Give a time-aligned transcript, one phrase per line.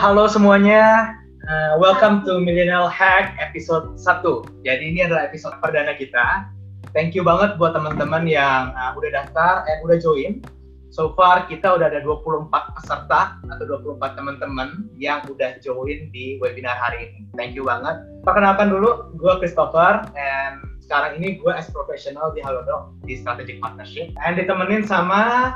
[0.00, 1.12] Halo semuanya,
[1.44, 4.64] uh, welcome to Millennial Hack episode 1.
[4.64, 6.48] Jadi ini adalah episode perdana kita.
[6.96, 10.40] Thank you banget buat teman-teman yang uh, udah daftar dan udah join.
[10.88, 16.80] So far kita udah ada 24 peserta atau 24 teman-teman yang udah join di webinar
[16.80, 17.28] hari ini.
[17.36, 18.00] Thank you banget.
[18.24, 24.16] Perkenalkan dulu, gue Christopher and sekarang ini gue as professional di Halodoc di Strategic Partnership
[24.24, 25.52] and ditemenin sama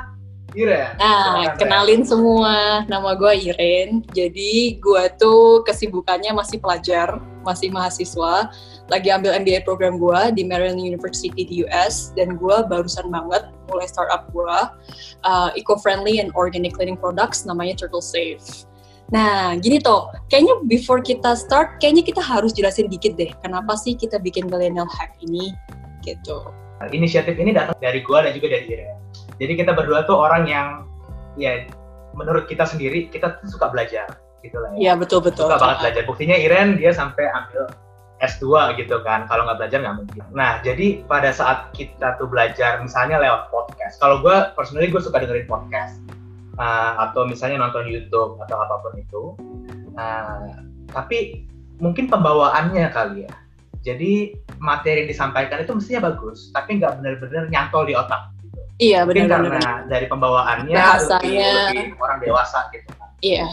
[0.55, 0.95] Iren.
[0.97, 2.87] Nah, kenalin semua.
[2.87, 4.01] Nama gue Iren.
[4.15, 8.49] Jadi gue tuh kesibukannya masih pelajar, masih mahasiswa.
[8.87, 12.15] Lagi ambil MBA program gue di Maryland University di US.
[12.15, 14.57] Dan gue barusan banget mulai startup gue.
[15.27, 18.65] Uh, Eco-friendly and organic cleaning products namanya Turtle Safe.
[19.13, 23.93] Nah, gini toh, kayaknya before kita start, kayaknya kita harus jelasin dikit deh, kenapa sih
[23.93, 25.53] kita bikin millennial hack ini,
[26.01, 26.41] gitu.
[26.89, 29.04] Inisiatif ini datang dari gue dan juga dari Iren
[29.41, 30.67] jadi kita berdua tuh orang yang
[31.35, 31.67] ya
[32.15, 34.07] menurut kita sendiri kita tuh suka belajar
[34.41, 34.77] gitu lah ya.
[34.79, 35.51] Iya betul betul.
[35.51, 36.01] Suka banget belajar.
[36.07, 37.67] Buktinya Iren dia sampai ambil
[38.23, 39.27] S2 gitu kan.
[39.27, 40.23] Kalau nggak belajar nggak mungkin.
[40.31, 43.99] Nah jadi pada saat kita tuh belajar misalnya lewat podcast.
[43.99, 45.99] Kalau gue personally gue suka dengerin podcast
[46.55, 49.23] uh, atau misalnya nonton YouTube atau apa pun itu.
[49.99, 51.43] Uh, tapi
[51.83, 53.35] mungkin pembawaannya kali ya.
[53.85, 58.33] Jadi materi yang disampaikan itu mestinya bagus, tapi nggak benar-benar nyantol di otak
[58.75, 59.27] Iya benar.
[59.31, 59.77] karena benar.
[59.87, 62.91] dari pembawaannya bahasanya lebih, lebih orang dewasa gitu.
[63.23, 63.45] Iya.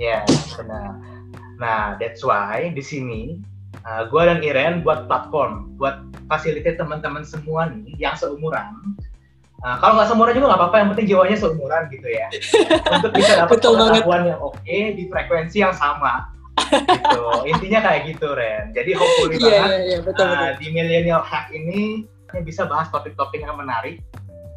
[0.00, 0.18] Iya
[0.56, 0.88] benar.
[1.60, 3.36] Nah that's why di sini
[3.84, 6.00] uh, gue dan Iren buat platform buat
[6.32, 8.96] fasilitas teman-teman semua nih yang seumuran.
[9.60, 12.26] Uh, kalau nggak seumuran juga nggak apa-apa, yang penting jiwanya seumuran gitu ya.
[12.96, 16.32] Untuk bisa dapat pengetahuan yang oke okay, di frekuensi yang sama.
[16.60, 17.24] gitu.
[17.44, 18.72] Intinya kayak gitu Ren.
[18.72, 20.52] Jadi hopefully yeah, banget yeah, yeah, betul, uh, betul.
[20.64, 22.08] di Millennial Hack ini
[22.46, 24.00] bisa bahas topik-topik yang menarik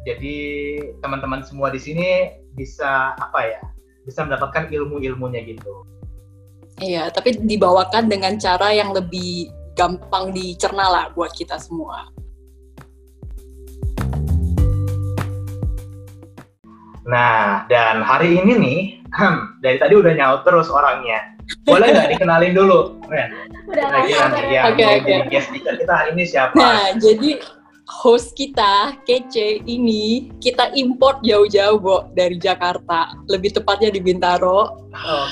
[0.04, 0.36] jadi
[1.00, 3.60] teman-teman semua di sini bisa apa ya?
[4.04, 5.88] Bisa mendapatkan ilmu-ilmunya gitu.
[6.76, 12.12] Iya, tapi dibawakan dengan cara yang lebih gampang dicerna lah buat kita semua.
[17.08, 18.80] Nah, dan hari ini nih,
[19.64, 21.32] dari tadi udah nyaut terus orangnya.
[21.64, 23.28] Boleh nggak dikenalin dulu, Ren?
[23.68, 25.18] Udah, Kira-kira yang okay, okay.
[25.28, 26.56] guest speaker kita hari ini siapa?
[26.56, 27.40] Nah, jadi
[27.88, 35.30] host kita kece ini kita import jauh-jauh Bo dari Jakarta lebih tepatnya di Bintaro oh.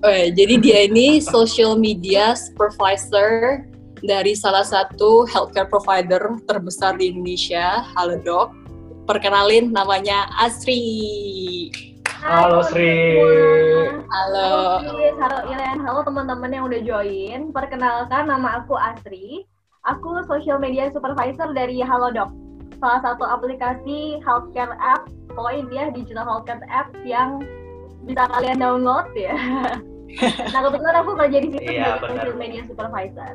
[0.00, 3.60] Eh, jadi dia ini social media supervisor
[4.00, 8.48] dari salah satu healthcare provider terbesar di Indonesia Halodoc
[9.04, 11.68] perkenalin namanya Asri
[12.20, 13.16] Halo Sri.
[14.12, 14.52] Halo.
[14.84, 15.80] Halo, halo Iren.
[15.80, 17.48] Halo teman-teman yang udah join.
[17.48, 19.48] Perkenalkan nama aku Asri.
[19.98, 22.30] Aku social media supervisor dari Halodoc,
[22.78, 27.42] salah satu aplikasi healthcare app, pokoknya dia digital healthcare app yang
[28.06, 29.34] bisa kalian download ya.
[30.54, 33.34] nah kebetulan aku kerja di situ iya, sebagai social media supervisor.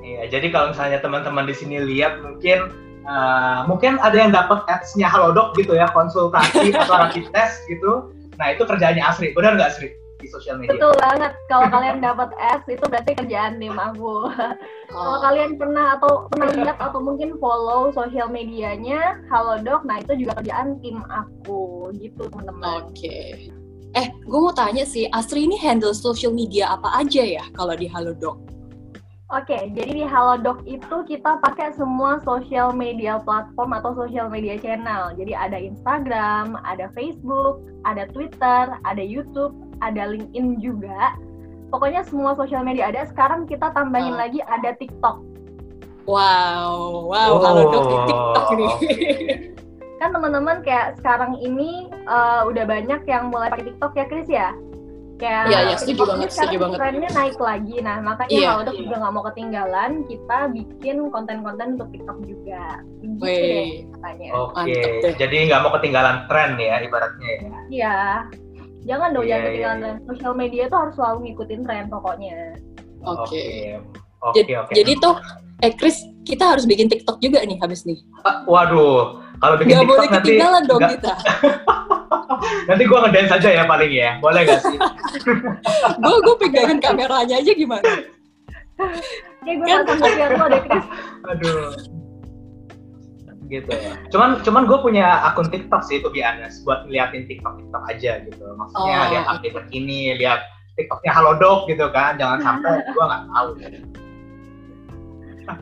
[0.00, 2.72] Iya, jadi kalau misalnya teman-teman di sini lihat mungkin
[3.04, 8.08] uh, mungkin ada yang dapat ads-nya Halodoc gitu ya, konsultasi atau rapid test gitu.
[8.40, 9.92] Nah itu kerjaannya Asri, benar nggak Asri?
[10.18, 10.74] Di sosial media.
[10.74, 11.32] Betul banget.
[11.46, 14.26] Kalau kalian dapat ads itu berarti kerjaan tim aku.
[14.88, 14.94] Oh.
[14.94, 20.40] Kalau kalian pernah atau pernah lihat atau mungkin follow sosial medianya Halodoc, nah itu juga
[20.42, 22.88] kerjaan tim aku gitu teman-teman.
[22.88, 22.96] Oke.
[22.96, 23.28] Okay.
[23.96, 27.88] Eh, gue mau tanya sih, Asri ini handle social media apa aja ya kalau di
[27.88, 28.36] Halodoc?
[29.28, 34.56] Oke, okay, jadi di Halodoc itu kita pakai semua social media platform atau social media
[34.56, 35.12] channel.
[35.20, 39.52] Jadi ada Instagram, ada Facebook, ada Twitter, ada YouTube,
[39.84, 41.14] ada LinkedIn juga.
[41.68, 43.04] Pokoknya semua social media ada.
[43.08, 44.18] Sekarang kita tambahin oh.
[44.18, 45.20] lagi ada TikTok.
[46.08, 47.40] Wow, wow, oh.
[47.44, 48.74] Halodoc di TikTok nih.
[49.98, 54.54] kan teman-teman kayak sekarang ini uh, udah banyak yang mulai pakai TikTok ya, Chris ya?
[55.18, 56.78] kayak iya, iya, setuju banget, setuju banget.
[56.78, 58.78] trennya naik lagi nah makanya iya, kalau iya.
[58.78, 62.64] juga nggak mau ketinggalan kita bikin konten-konten untuk TikTok juga
[63.02, 63.68] gitu deh
[63.98, 65.12] katanya oke okay.
[65.18, 67.98] jadi nggak mau ketinggalan tren ya ibaratnya ya iya
[68.86, 69.82] jangan dong yeah, jangan iya, ketinggalan yeah.
[69.82, 72.36] tren sosial media tuh harus selalu ngikutin tren pokoknya
[73.02, 73.78] oke okay.
[74.22, 74.42] okay.
[74.44, 74.74] okay, okay.
[74.82, 75.14] jadi tuh
[75.58, 79.82] eh Chris kita harus bikin TikTok juga nih habis nih uh, waduh kalau bikin gak
[79.82, 81.14] TikTok boleh ketinggalan nanti, dong gak, kita
[82.68, 84.10] Nanti gue ngedance aja ya paling ya.
[84.20, 84.78] Boleh gak sih?
[86.04, 87.92] gue gue pegangin kameranya aja gimana?
[89.42, 90.86] Ya gue kan pasang lo deh Chris.
[91.26, 91.97] Aduh.
[93.48, 93.72] Gitu.
[94.12, 98.44] Cuman cuman gue punya akun TikTok sih tuh honest buat ngeliatin TikTok TikTok aja gitu.
[98.56, 99.08] Maksudnya oh.
[99.12, 100.40] lihat update terkini, lihat
[100.76, 102.20] TikToknya Halodoc gitu kan.
[102.20, 103.48] Jangan sampai gue nggak tahu.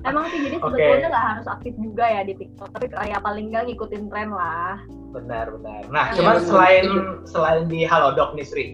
[0.02, 1.30] Emang sih jadi sebetulnya nggak okay.
[1.38, 4.82] harus aktif juga ya di TikTok, tapi kayak paling nggak ngikutin tren lah
[5.16, 6.86] benar benar nah ya, cuman ya, selain
[7.24, 8.64] selain di Halodoc nih Sri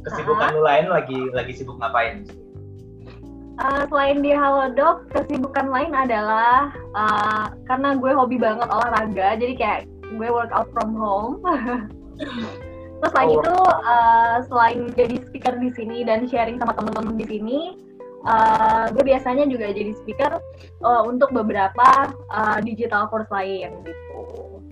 [0.00, 2.24] kesibukan lu lain lagi lagi sibuk ngapain?
[3.60, 9.80] Uh, selain di Halodoc, kesibukan lain adalah uh, karena gue hobi banget olahraga, jadi kayak
[10.16, 11.44] gue workout from home.
[13.00, 13.44] Terus lagi oh.
[13.44, 17.58] itu uh, selain jadi speaker di sini dan sharing sama teman-teman di sini,
[18.24, 20.40] uh, gue biasanya juga jadi speaker
[20.80, 24.20] uh, untuk beberapa uh, digital course lain gitu.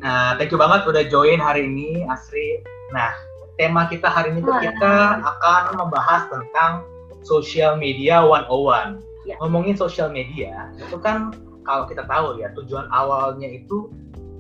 [0.01, 2.65] Nah, thank you banget udah join hari ini, Asri.
[2.97, 3.13] Nah,
[3.61, 6.89] tema kita hari ini tuh kita akan membahas tentang
[7.23, 9.01] social media 101.
[9.29, 9.37] Ya.
[9.45, 11.37] Ngomongin social media, itu kan
[11.69, 13.93] kalau kita tahu ya tujuan awalnya itu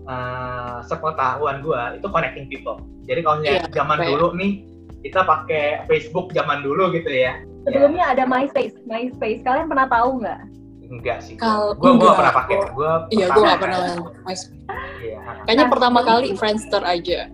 [0.08, 2.80] uh, sepengetahuan gue itu connecting people.
[3.04, 4.08] Jadi kalau ya, zaman right.
[4.16, 4.64] dulu nih
[5.04, 7.44] kita pakai Facebook zaman dulu gitu ya.
[7.69, 8.12] Sebelumnya ya.
[8.16, 8.80] ada MySpace.
[8.88, 10.40] MySpace kalian pernah tahu nggak?
[10.88, 11.36] Enggak sih.
[11.36, 12.56] Kalau gue gue pernah pakai.
[12.72, 13.78] Gue iya gue gak pernah
[14.25, 14.56] MySpace.
[15.04, 15.20] Iya.
[15.44, 17.28] Kayaknya nah, pertama kali Friendster aja.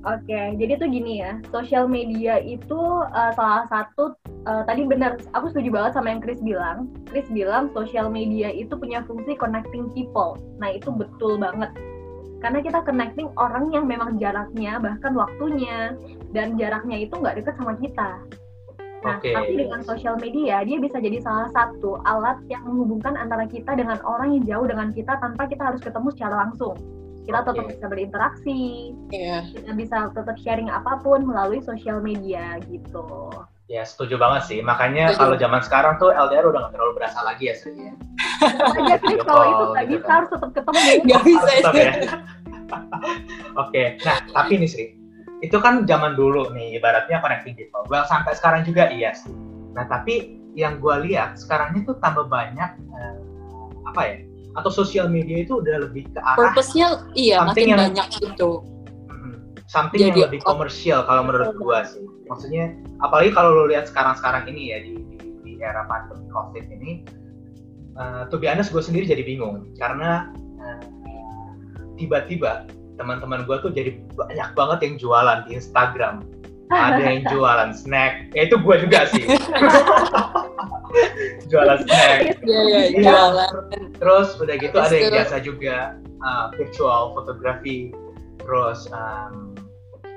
[0.00, 2.80] Oke, okay, jadi tuh gini ya, sosial media itu
[3.12, 4.16] uh, salah satu
[4.48, 6.88] uh, tadi benar, aku setuju banget sama yang Chris bilang.
[7.04, 10.40] Chris bilang sosial media itu punya fungsi connecting people.
[10.56, 11.68] Nah itu betul banget,
[12.40, 15.92] karena kita connecting orang yang memang jaraknya bahkan waktunya
[16.32, 18.24] dan jaraknya itu nggak deket sama kita.
[19.04, 19.36] Nah, okay.
[19.36, 24.00] tapi dengan sosial media dia bisa jadi salah satu alat yang menghubungkan antara kita dengan
[24.08, 26.99] orang yang jauh dengan kita tanpa kita harus ketemu secara langsung
[27.30, 28.60] kita tetap bisa berinteraksi
[29.14, 29.46] yeah.
[29.54, 33.30] kita bisa tetap sharing apa pun melalui sosial media gitu
[33.70, 37.48] ya setuju banget sih makanya kalau zaman sekarang tuh LDR udah gak terlalu berasa lagi
[37.48, 37.94] ya Sri ya
[38.90, 40.06] ya kalau itu tadi gitu.
[40.10, 41.94] harus tetap ketemu nggak bisa ya.
[43.58, 44.86] Oke, nah tapi nih Sri,
[45.42, 47.82] itu kan zaman dulu nih ibaratnya connecting people.
[47.90, 49.34] Well sampai sekarang juga iya sih.
[49.74, 53.16] Nah tapi yang gue lihat sekarang itu tambah banyak eh,
[53.90, 54.16] apa ya
[54.58, 58.66] atau sosial media itu udah lebih ke arah purpose-nya iya makin yang, banyak gitu.
[59.70, 62.02] Something Jadi, yang lebih komersial kalau menurut gua sih.
[62.26, 62.74] Maksudnya
[63.06, 67.06] apalagi kalau lo lihat sekarang-sekarang ini ya di, di, di era pandemi covid ini
[67.94, 69.70] uh, to be honest gue sendiri jadi bingung.
[69.78, 70.82] Karena uh,
[71.94, 72.66] tiba-tiba
[72.98, 76.26] teman-teman gue tuh jadi banyak banget yang jualan di Instagram
[76.70, 78.30] ada yang jualan snack.
[78.32, 79.26] Ya itu gue juga sih.
[81.50, 82.18] Jualan snack.
[82.46, 83.50] Iya iya jualan.
[83.98, 85.76] Terus udah gitu ada yang biasa juga
[86.22, 87.90] uh, virtual fotografi.
[88.38, 89.54] Terus um,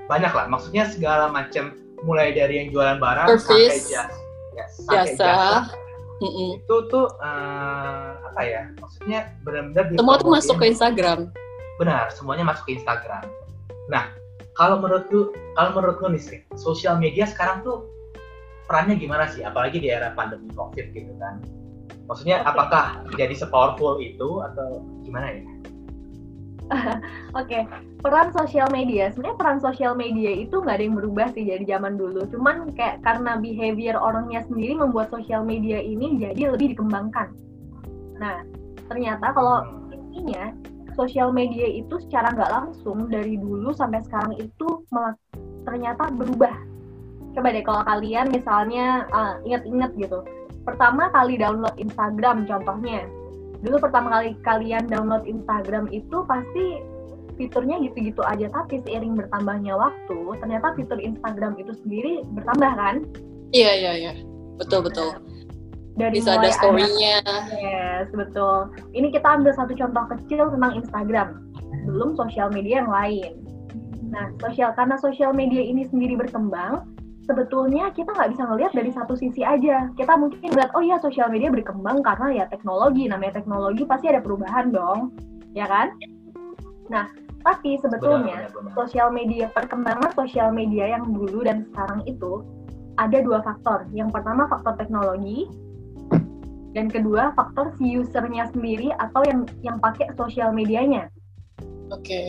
[0.06, 0.46] banyak lah.
[0.50, 1.78] Maksudnya segala macam.
[2.04, 4.12] Mulai dari yang jualan barang sampai jasa,
[4.52, 5.24] ya, sampai jasa.
[5.24, 5.72] jasa.
[6.20, 6.50] Mm -mm.
[6.60, 8.68] itu tuh uh, apa ya?
[8.76, 11.32] Maksudnya benar-benar semua tuh masuk ke Instagram?
[11.80, 13.24] Benar semuanya masuk ke Instagram.
[13.88, 14.12] Nah
[14.54, 17.90] kalau menurut lu kalau menurut lu nih sosial media sekarang tuh
[18.70, 21.42] perannya gimana sih apalagi di era pandemi covid gitu kan
[22.08, 22.52] maksudnya okay.
[22.52, 22.86] apakah
[23.18, 25.44] jadi sepowerful itu atau gimana ya
[26.74, 27.62] Oke, okay.
[28.02, 29.12] peran sosial media.
[29.12, 32.24] Sebenarnya peran sosial media itu nggak ada yang berubah sih dari zaman dulu.
[32.32, 37.36] Cuman kayak karena behavior orangnya sendiri membuat sosial media ini jadi lebih dikembangkan.
[38.18, 38.48] Nah,
[38.88, 39.92] ternyata kalau hmm.
[39.92, 40.44] intinya
[40.94, 44.68] sosial media itu secara nggak langsung dari dulu sampai sekarang itu
[45.68, 46.54] ternyata berubah.
[47.34, 50.22] Coba deh kalau kalian misalnya uh, inget-inget gitu.
[50.64, 53.10] Pertama kali download Instagram contohnya.
[53.64, 56.84] Dulu pertama kali kalian download Instagram itu pasti
[57.34, 62.96] fiturnya gitu-gitu aja tapi seiring bertambahnya waktu ternyata fitur Instagram itu sendiri bertambah kan?
[63.50, 64.14] Iya iya iya.
[64.62, 65.33] Betul betul
[65.94, 67.22] dari bisa ada story-nya
[67.54, 71.30] yes betul ini kita ambil satu contoh kecil tentang Instagram
[71.86, 73.32] belum sosial media yang lain
[74.14, 76.86] nah sosial karena sosial media ini sendiri berkembang
[77.24, 79.88] sebetulnya kita nggak bisa ngelihat dari satu sisi aja.
[79.96, 84.20] Kita mungkin lihat, oh ya sosial media berkembang karena ya teknologi, namanya teknologi pasti ada
[84.20, 85.16] perubahan dong,
[85.56, 85.96] ya kan?
[86.92, 87.08] Nah,
[87.44, 92.44] tapi sebetulnya sosial media perkembangan sosial media yang dulu dan sekarang itu
[93.00, 93.88] ada dua faktor.
[93.96, 95.48] Yang pertama faktor teknologi,
[96.74, 101.10] dan kedua faktor si usernya sendiri atau yang yang pakai sosial medianya.
[101.94, 102.02] Oke.
[102.02, 102.28] Okay.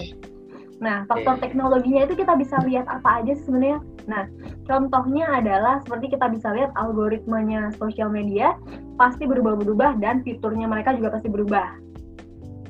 [0.85, 3.81] Nah, faktor teknologinya itu kita bisa lihat apa aja sebenarnya.
[4.05, 4.29] Nah,
[4.69, 8.53] contohnya adalah seperti kita bisa lihat algoritmanya sosial media
[9.01, 11.69] pasti berubah-berubah dan fiturnya mereka juga pasti berubah.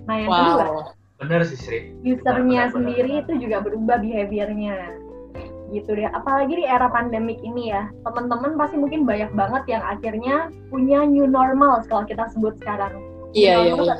[0.06, 0.38] Nah, yang wow.
[0.38, 0.66] kedua,
[1.18, 1.80] benar sih Sri.
[2.04, 3.22] Usernya sendiri benar.
[3.26, 5.03] itu juga berubah behaviornya.
[5.74, 6.06] Gitu deh.
[6.14, 10.36] Apalagi di era pandemik ini ya, teman-teman pasti mungkin banyak banget yang akhirnya
[10.70, 12.94] punya new normal kalau kita sebut sekarang.
[13.34, 13.96] Iya, iya, iya.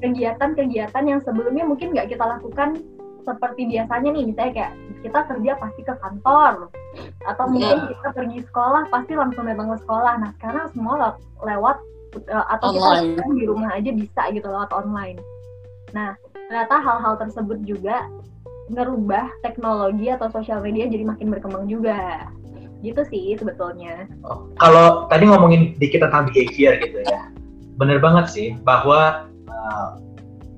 [0.00, 2.80] Kegiatan-kegiatan yang sebelumnya mungkin nggak kita lakukan
[3.26, 4.72] seperti biasanya nih misalnya kayak
[5.02, 6.70] kita kerja pasti ke kantor
[7.26, 7.52] atau iya.
[7.52, 7.88] mungkin yeah.
[7.90, 10.94] kita pergi sekolah pasti langsung datang ke sekolah nah sekarang semua
[11.42, 11.76] lewat
[12.30, 13.18] uh, atau online.
[13.18, 15.18] kita di rumah aja bisa gitu lewat online
[15.90, 16.14] nah
[16.46, 18.06] ternyata hal-hal tersebut juga
[18.70, 22.30] ngerubah teknologi atau sosial media jadi makin berkembang juga.
[22.84, 24.06] Gitu sih sebetulnya.
[24.26, 27.32] Oh, kalau tadi ngomongin dikit tentang behavior gitu ya,
[27.80, 29.88] bener banget sih bahwa uh,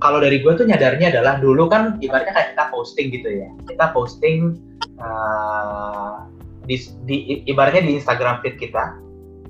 [0.03, 3.85] kalau dari gue tuh nyadarnya adalah dulu kan ibaratnya kayak kita posting gitu ya, kita
[3.95, 4.59] posting
[4.99, 6.27] uh,
[6.67, 6.75] di,
[7.07, 7.15] di
[7.49, 8.99] ibaratnya di Instagram feed kita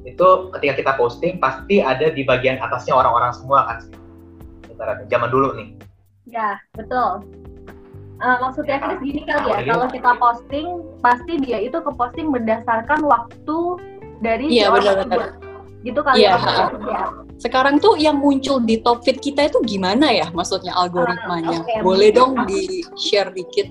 [0.07, 3.93] itu ketika kita posting pasti ada di bagian atasnya orang-orang semua kan sih,
[4.71, 5.69] ibaratnya zaman dulu nih.
[6.29, 7.25] ya betul
[8.19, 10.67] Uh, maksudnya Ya, Chris gini kali ya, kalau kita posting,
[10.99, 13.59] pasti dia itu ke posting berdasarkan waktu
[14.19, 15.07] dari si Iya, orang benar-benar.
[15.07, 15.31] tersebut.
[15.79, 17.03] Gitu kali Iya, ya, ya.
[17.39, 21.55] Sekarang tuh yang muncul di top feed kita itu gimana ya maksudnya algoritmanya?
[21.55, 23.67] Ah, oke, Boleh mungkin dong aku- di-share dikit?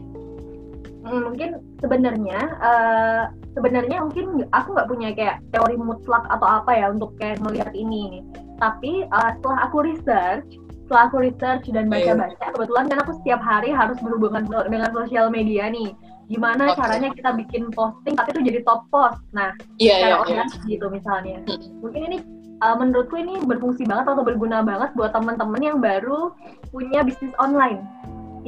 [1.05, 6.89] Hmm, mungkin sebenarnya eh, sebenarnya mungkin aku nggak punya kayak teori mutlak atau apa ya
[6.89, 8.21] untuk kayak melihat ini
[8.57, 10.49] tapi eh, setelah aku research
[10.89, 15.69] setelah aku research dan baca-baca kebetulan kan aku setiap hari harus berhubungan dengan sosial media
[15.69, 15.93] nih
[16.33, 16.81] gimana Oke.
[16.81, 20.17] caranya kita bikin posting tapi itu jadi top post nah iya, secara iya.
[20.25, 21.85] organik gitu misalnya Mm.
[21.85, 22.19] mungkin ini
[22.65, 26.33] uh, menurutku ini berfungsi banget atau berguna banget buat teman-teman yang baru
[26.73, 27.85] punya bisnis online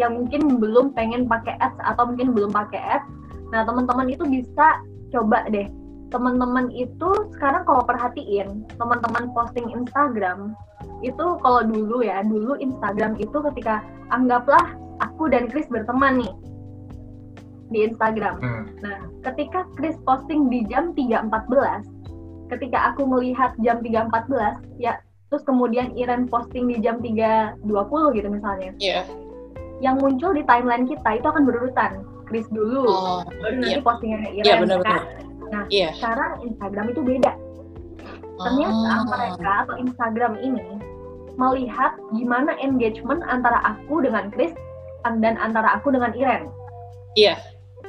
[0.01, 3.09] yang mungkin belum pengen pakai ads atau mungkin belum pakai ads
[3.53, 4.81] nah teman-teman itu bisa
[5.13, 5.69] coba deh
[6.11, 10.59] teman-teman itu sekarang kalau perhatiin teman-teman posting Instagram
[11.01, 16.33] itu kalau dulu ya dulu Instagram itu ketika anggaplah aku dan Chris berteman nih
[17.71, 18.65] di Instagram Hmm.
[18.83, 18.99] Nah,
[19.31, 21.87] ketika Chris posting di jam 3.14,
[22.51, 24.99] ketika aku melihat jam 3.14, ya
[25.31, 27.63] terus kemudian Iren posting di jam 3.20
[28.19, 29.07] gitu misalnya, Iya.
[29.79, 32.03] yang muncul di timeline kita itu akan berurutan.
[32.27, 34.47] Chris dulu, Oh, baru nanti postingannya Iren.
[34.47, 35.03] Iya, benar-benar.
[35.51, 35.91] Nah, Iya.
[35.99, 37.33] sekarang Instagram itu beda.
[38.41, 39.05] Ternyata Ah.
[39.05, 40.65] mereka atau Instagram ini
[41.37, 44.53] melihat gimana engagement antara aku dengan Chris
[45.05, 46.49] dan antara aku dengan Iren.
[47.17, 47.37] Iya.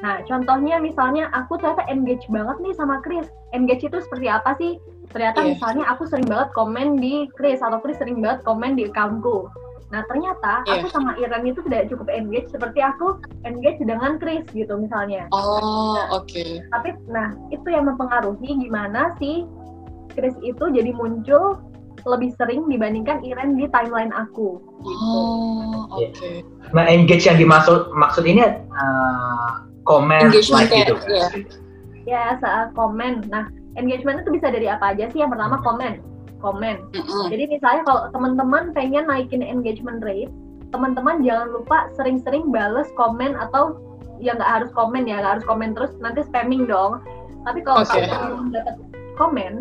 [0.01, 3.29] Nah, contohnya misalnya aku ternyata engage banget nih sama Chris.
[3.53, 4.81] Engage itu seperti apa sih?
[5.13, 5.47] Ternyata Iya.
[5.55, 9.45] misalnya aku sering banget komen di Chris atau Chris sering banget komen di accountku.
[9.91, 10.81] Nah, ternyata Iya.
[10.81, 15.27] aku sama Iren itu tidak cukup engage seperti aku engage dengan Chris gitu misalnya.
[15.35, 16.63] Oh, oke.
[16.71, 19.43] Tapi nah, itu yang mempengaruhi gimana sih
[20.15, 21.59] Chris itu jadi muncul
[22.07, 25.11] lebih sering dibandingkan Iren di timeline aku gitu.
[25.11, 26.31] Oh, oke.
[26.71, 29.49] Nah, engage yang dimaksud maksud ini uh,
[29.83, 30.95] komen, Engagement like gitu.
[31.11, 31.27] iya.
[32.07, 33.27] Ya, saat komen.
[33.29, 35.21] Nah, engagement itu bisa dari apa aja sih?
[35.21, 36.01] Yang pertama komen.
[36.41, 36.89] Komen.
[36.91, 37.25] Mm-mm.
[37.29, 40.33] Jadi misalnya kalau teman-teman pengen naikin engagement rate,
[40.73, 43.77] teman-teman jangan lupa sering-sering bales komen atau
[44.17, 47.01] ya nggak harus komen ya, nggak harus komen terus nanti spamming dong.
[47.45, 48.01] Tapi kalau Oke.
[48.05, 48.75] kalian dapat
[49.17, 49.53] komen,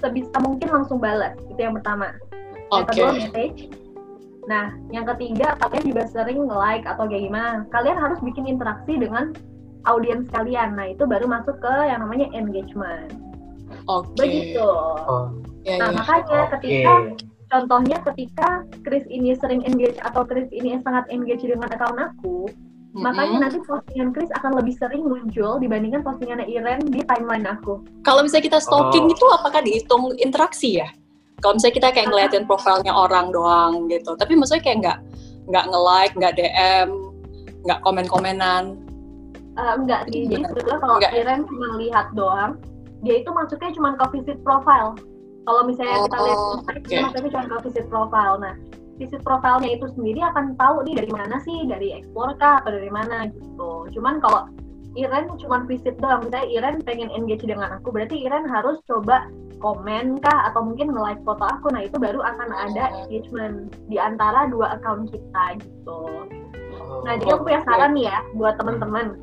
[0.00, 1.36] sebisa mungkin langsung balas.
[1.48, 2.16] Itu yang pertama.
[2.72, 2.88] Yang Oke.
[2.92, 3.58] kedua message.
[4.48, 7.68] Nah, yang ketiga kalian juga sering like atau kayak gimana.
[7.68, 9.36] Kalian harus bikin interaksi dengan
[9.84, 10.72] audiens kalian.
[10.72, 13.12] Nah, itu baru masuk ke yang namanya engagement.
[13.84, 14.16] Oke.
[14.16, 14.64] Begitu.
[14.64, 15.28] Oh,
[15.62, 15.96] Iya, Nah, iya.
[15.96, 16.50] makanya oke.
[16.54, 16.92] ketika
[17.48, 18.48] contohnya ketika
[18.82, 22.46] Chris ini sering engage atau Chris ini sangat engage dengan account aku,
[22.88, 23.00] Mm-mm.
[23.00, 27.80] makanya nanti postingan Chris akan lebih sering muncul dibandingkan postingannya Iren di timeline aku.
[28.02, 29.12] Kalau misalnya kita stalking Oh.
[29.12, 30.88] itu apakah dihitung interaksi ya?
[31.38, 34.98] Kalau misalnya kita kayak ngeliatin profilnya orang doang gitu, tapi maksudnya kayak nggak
[35.48, 36.88] nggak nge-like, nggak DM,
[37.64, 38.64] nggak komen-komenan.
[39.54, 41.12] Eh, enggak sih, jadi sebetulnya kalau Enggak.
[41.14, 42.52] Iren cuma lihat doang,
[43.00, 44.94] dia itu masuknya cuma ke visit profile.
[45.48, 46.72] Kalau misalnya kita lihat Oh, oke.
[46.84, 48.36] dia masuknya cuma ke visit profile.
[48.36, 48.54] Nah,
[49.00, 52.92] visit profilnya itu sendiri akan tahu nih dari mana sih, dari explore kah atau dari
[52.92, 53.88] mana gitu.
[53.96, 54.44] Cuman kalau
[54.92, 59.24] Iren cuma visit doang, misalnya Iren pengen engage dengan aku, berarti Iren harus coba
[59.64, 61.72] komen kah atau mungkin nge-like foto aku.
[61.72, 66.28] Nah, itu baru akan ada engagement di antara dua account kita gitu.
[67.08, 67.68] Nah, jadi aku punya Oke.
[67.72, 69.16] saran nih ya buat teman-teman.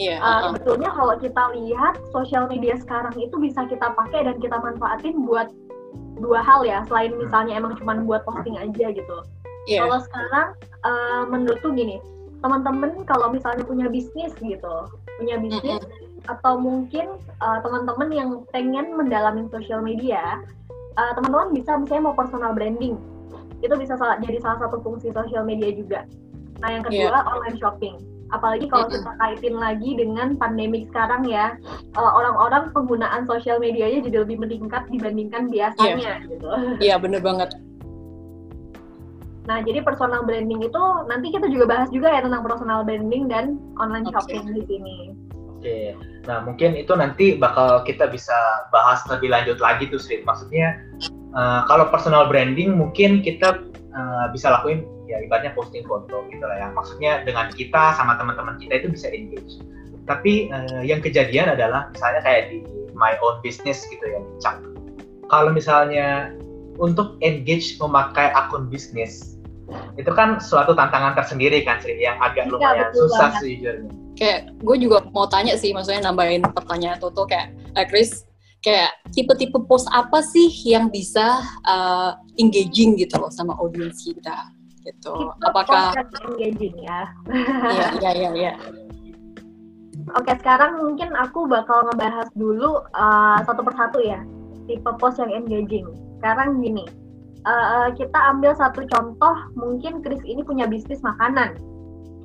[0.00, 0.16] Iya.
[0.16, 5.28] Uh, sebetulnya kalau kita lihat sosial media sekarang itu bisa kita pakai dan kita manfaatin
[5.28, 5.52] buat
[6.24, 9.16] dua hal ya selain misalnya emang cuma buat posting aja gitu.
[9.68, 9.84] Iya.
[9.84, 10.48] Kalau sekarang
[10.88, 12.00] uh, menurutku gini,
[12.40, 14.88] teman-teman kalau misalnya punya bisnis gitu,
[15.20, 15.84] punya bisnis
[16.28, 20.40] atau mungkin uh, teman-teman yang pengen mendalami sosial media,
[20.96, 22.96] uh, teman-teman bisa misalnya mau personal branding,
[23.60, 26.08] itu bisa salah, jadi salah satu fungsi sosial media juga.
[26.64, 28.00] Nah yang kedua online shopping,
[28.30, 31.58] apalagi kalau kita kaitin lagi dengan pandemik sekarang ya,
[31.98, 36.48] uh, orang-orang penggunaan sosial medianya jadi lebih meningkat dibandingkan biasanya gitu.
[36.78, 37.50] Iya, bener banget.
[39.50, 43.58] Nah, jadi personal branding itu nanti kita juga bahas juga ya tentang personal branding dan
[43.82, 44.14] online Oke.
[44.14, 44.96] shopping di sini.
[45.60, 45.92] Oke,
[46.24, 48.32] nah mungkin itu nanti bakal kita bisa
[48.72, 50.24] bahas lebih lanjut lagi tuh Sri.
[50.24, 50.80] Maksudnya
[51.12, 53.60] eh, kalau personal branding mungkin kita
[53.92, 56.68] eh, bisa lakuin ya ibaratnya posting foto gitu lah ya.
[56.70, 59.58] Maksudnya dengan kita sama teman-teman kita itu bisa engage.
[60.08, 62.66] tapi uh, yang kejadian adalah misalnya kayak di
[62.98, 64.58] my own business gitu ya di Cap.
[65.30, 66.34] Kalau misalnya
[66.82, 69.38] untuk engage memakai akun bisnis
[69.94, 73.90] itu kan suatu tantangan tersendiri kan sih yang agak iya, lumayan susah sejujurnya.
[74.18, 78.26] Kayak gue juga mau tanya sih, maksudnya nambahin pertanyaan Toto kayak, eh, Chris,
[78.60, 84.52] kayak tipe-tipe post apa sih yang bisa uh, engaging gitu loh sama audiens kita
[84.84, 85.12] gitu.
[85.12, 85.92] Tipe Apakah
[86.32, 87.00] engaging ya?
[87.30, 88.52] Iya, iya, iya, iya.
[90.16, 94.24] Oke, sekarang mungkin aku bakal ngebahas dulu uh, satu persatu ya,
[94.66, 95.86] tipe post yang engaging.
[96.18, 96.88] Sekarang gini,
[97.44, 101.60] uh, kita ambil satu contoh, mungkin Chris ini punya bisnis makanan.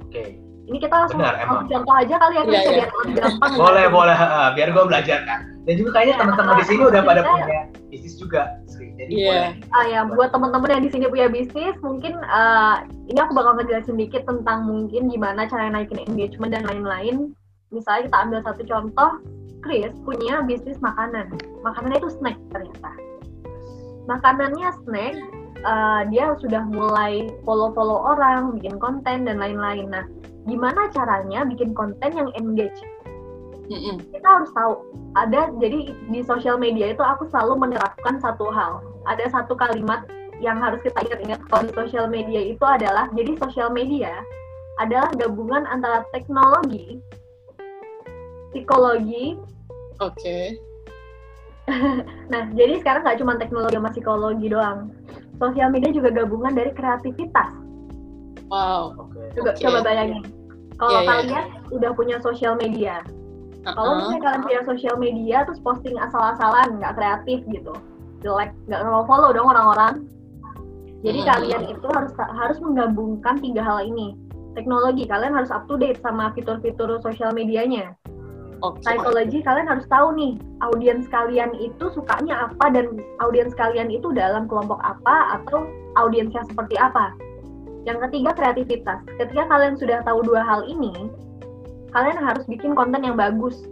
[0.08, 0.12] Oke.
[0.12, 0.45] Okay.
[0.66, 2.90] Ini kita langsung, Benar, langsung contoh aja kali ya, Chris, yeah, yeah.
[2.90, 3.54] biar gampang.
[3.54, 4.18] boleh, boleh,
[4.58, 5.40] biar gue belajar kan.
[5.66, 7.60] Dan juga kayaknya yeah, teman-teman di sini udah pada punya
[7.94, 8.42] bisnis juga,
[8.74, 9.30] Jadi yeah.
[9.30, 9.52] boleh.
[9.78, 13.94] Ah ya, buat teman-teman yang di sini punya bisnis, mungkin uh, ini aku bakal ngejelasin
[13.94, 17.38] sedikit tentang mungkin gimana cara naikin engagement dan lain-lain
[17.76, 19.12] misalnya kita ambil satu contoh,
[19.60, 21.36] Chris punya bisnis makanan.
[21.66, 22.92] Makanannya itu snack ternyata.
[24.06, 25.16] Makanannya snack,
[25.66, 29.90] uh, dia sudah mulai follow-follow orang, bikin konten dan lain-lain.
[29.90, 30.06] Nah,
[30.46, 32.78] gimana caranya bikin konten yang engage?
[33.66, 34.14] Mm-hmm.
[34.14, 34.74] Kita harus tahu.
[35.18, 38.86] Ada jadi di sosial media itu aku selalu menerapkan satu hal.
[39.10, 40.06] Ada satu kalimat
[40.44, 44.22] yang harus kita ingat-ingat kalau di sosial media itu adalah jadi sosial media
[44.84, 47.00] adalah gabungan antara teknologi
[48.56, 49.36] psikologi.
[50.00, 50.16] Oke.
[50.16, 50.46] Okay.
[52.32, 54.80] nah, jadi sekarang nggak cuma teknologi sama psikologi doang.
[55.36, 57.65] Sosial media juga gabungan dari kreativitas.
[58.50, 58.94] Wow.
[59.34, 59.62] Coba, okay.
[59.66, 60.24] coba bayangin.
[60.76, 61.10] Kalau yeah, iya.
[61.10, 61.76] kalian yeah.
[61.76, 63.00] udah punya sosial media,
[63.64, 63.74] uh-huh.
[63.74, 67.74] kalau misalnya kalian punya sosial media terus posting asal-asalan, nggak kreatif gitu,
[68.20, 70.04] jelek, nggak follow dong orang-orang.
[71.02, 71.32] Jadi uh-huh.
[71.32, 74.20] kalian itu harus harus menggabungkan tiga hal ini.
[74.56, 77.96] Teknologi, kalian harus up to date sama fitur-fitur sosial medianya
[78.64, 78.96] Okay.
[78.96, 84.48] Psikologi kalian harus tahu nih audiens kalian itu sukanya apa dan audiens kalian itu dalam
[84.48, 85.68] kelompok apa atau
[86.00, 87.12] audiens yang seperti apa.
[87.86, 89.00] Yang ketiga kreativitas.
[89.22, 91.14] Ketika kalian sudah tahu dua hal ini,
[91.94, 93.70] kalian harus bikin konten yang bagus.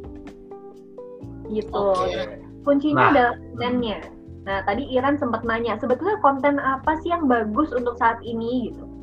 [1.50, 1.74] Gitu.
[1.74, 2.40] Okay.
[2.64, 3.12] Kuncinya nah.
[3.12, 4.00] adalah kontennya.
[4.44, 8.94] Nah, tadi Iran sempat nanya, sebetulnya konten apa sih yang bagus untuk saat ini gitu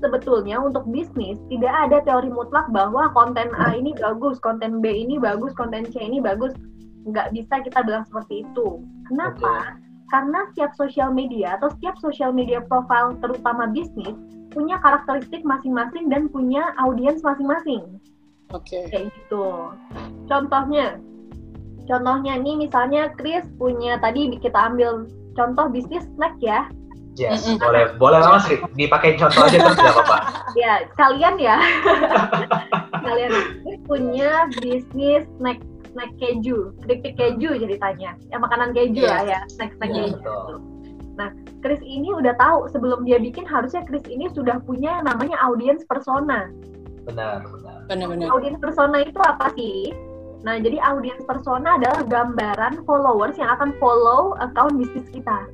[0.00, 5.20] sebetulnya untuk bisnis tidak ada teori mutlak bahwa konten A ini bagus, konten B ini
[5.20, 6.56] bagus, konten C ini bagus.
[7.04, 8.80] Nggak bisa kita bilang seperti itu.
[9.08, 9.76] Kenapa?
[9.76, 9.88] Okay.
[10.10, 14.16] Karena setiap sosial media atau setiap sosial media profile terutama bisnis
[14.50, 17.98] punya karakteristik masing-masing dan punya audiens masing-masing.
[18.50, 18.66] Oke.
[18.66, 18.84] Okay.
[18.90, 19.70] Kayak gitu.
[20.26, 20.98] Contohnya,
[21.86, 25.06] contohnya ini misalnya Chris punya tadi kita ambil
[25.38, 26.66] contoh bisnis snack ya
[27.18, 27.60] Yes, mm -hmm.
[27.60, 28.58] boleh, boleh banget sih.
[28.78, 30.18] Dipakai contoh aja tuh tidak apa-apa.
[30.58, 31.62] Ya, kalian ya,
[33.06, 33.30] kalian
[33.86, 35.62] punya bisnis snack
[35.94, 38.18] snack keju, keripik keju ceritanya.
[38.34, 39.10] Ya makanan keju yes.
[39.14, 40.18] lah ya, snack snack yeah, keju.
[40.18, 40.54] Betul.
[41.20, 41.28] Nah,
[41.60, 46.48] Chris ini udah tahu sebelum dia bikin harusnya Chris ini sudah punya namanya audience persona.
[47.04, 47.76] Benar, benar.
[47.92, 48.32] Benar-benar.
[48.32, 49.92] Audience persona itu apa sih?
[50.40, 55.44] Nah, jadi audience persona adalah gambaran followers yang akan follow account bisnis kita.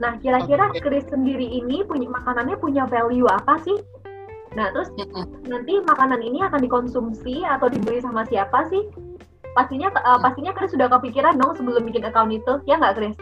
[0.00, 0.80] Nah, kira-kira okay.
[0.80, 3.76] Chris sendiri ini punya makanannya punya value apa sih?
[4.56, 4.88] Nah, terus
[5.44, 8.88] nanti makanan ini akan dikonsumsi atau dibeli sama siapa sih?
[9.52, 13.16] Pastinya uh, pastinya Chris sudah kepikiran dong sebelum bikin account itu, ya nggak Chris?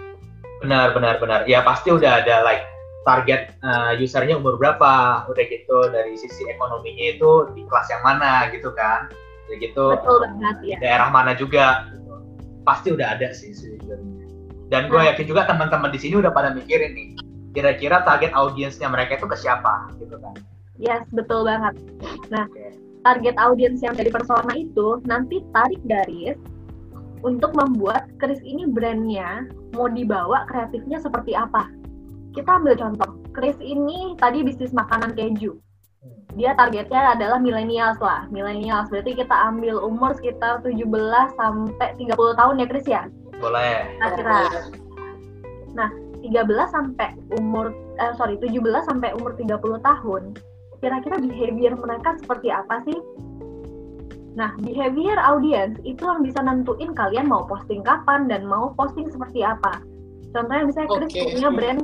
[0.65, 1.41] Benar, benar, benar.
[1.45, 2.65] Ya pasti udah ada like
[3.05, 8.49] target uh, usernya umur berapa, udah gitu dari sisi ekonominya itu di kelas yang mana
[8.49, 9.13] gitu kan,
[9.45, 9.87] udah gitu.
[9.93, 10.77] Betul banget ya.
[10.81, 11.85] Daerah mana juga,
[12.65, 14.25] pasti udah ada sih sebenarnya.
[14.73, 17.09] Dan gue yakin juga teman-teman di sini udah pada mikirin nih,
[17.53, 20.33] kira-kira target audiensnya mereka itu ke siapa, gitu kan?
[20.81, 21.77] Yes, betul banget.
[22.33, 22.49] Nah,
[23.05, 26.41] target audiens yang dari persona itu nanti tarik garis
[27.25, 31.73] untuk membuat Chris ini brandnya mau dibawa kreatifnya seperti apa.
[32.37, 35.57] Kita ambil contoh, Chris ini tadi bisnis makanan keju.
[36.37, 38.91] Dia targetnya adalah millennials lah, millennials.
[38.93, 40.85] Berarti kita ambil umur sekitar 17
[41.39, 43.03] sampai 30 tahun ya Chris ya?
[43.39, 43.87] Boleh.
[44.03, 44.51] Kira.
[45.79, 45.89] Nah,
[46.21, 47.71] 13 sampai umur
[48.03, 50.23] eh, sorry, 17 sampai umur 30 tahun,
[50.83, 52.99] kira-kira behavior mereka seperti apa sih?
[54.35, 59.47] Nah, behavior audience itu yang bisa nentuin kalian mau posting kapan dan mau posting seperti
[59.47, 59.79] apa.
[60.35, 61.39] Contohnya misalnya Chris okay.
[61.39, 61.83] punya brand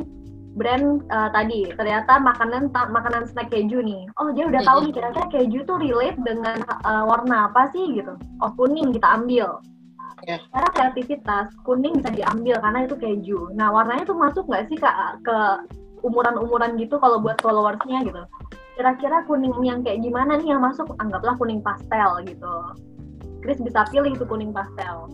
[0.59, 4.03] brand uh, tadi ternyata makanan makanan snack keju nih.
[4.19, 8.19] Oh, dia udah tahu nih kira-kira keju tuh relate dengan uh, warna apa sih gitu.
[8.43, 9.63] Oh, kuning kita ambil
[10.27, 10.41] yeah.
[10.53, 14.89] karena kreativitas kuning bisa diambil karena itu keju nah warnanya tuh masuk nggak sih ke,
[15.25, 15.37] ke
[16.05, 18.23] umuran-umuran gitu kalau buat followersnya gitu
[18.81, 22.55] kira-kira kuning yang kayak gimana nih yang masuk anggaplah kuning pastel gitu
[23.45, 25.05] Chris bisa pilih itu kuning pastel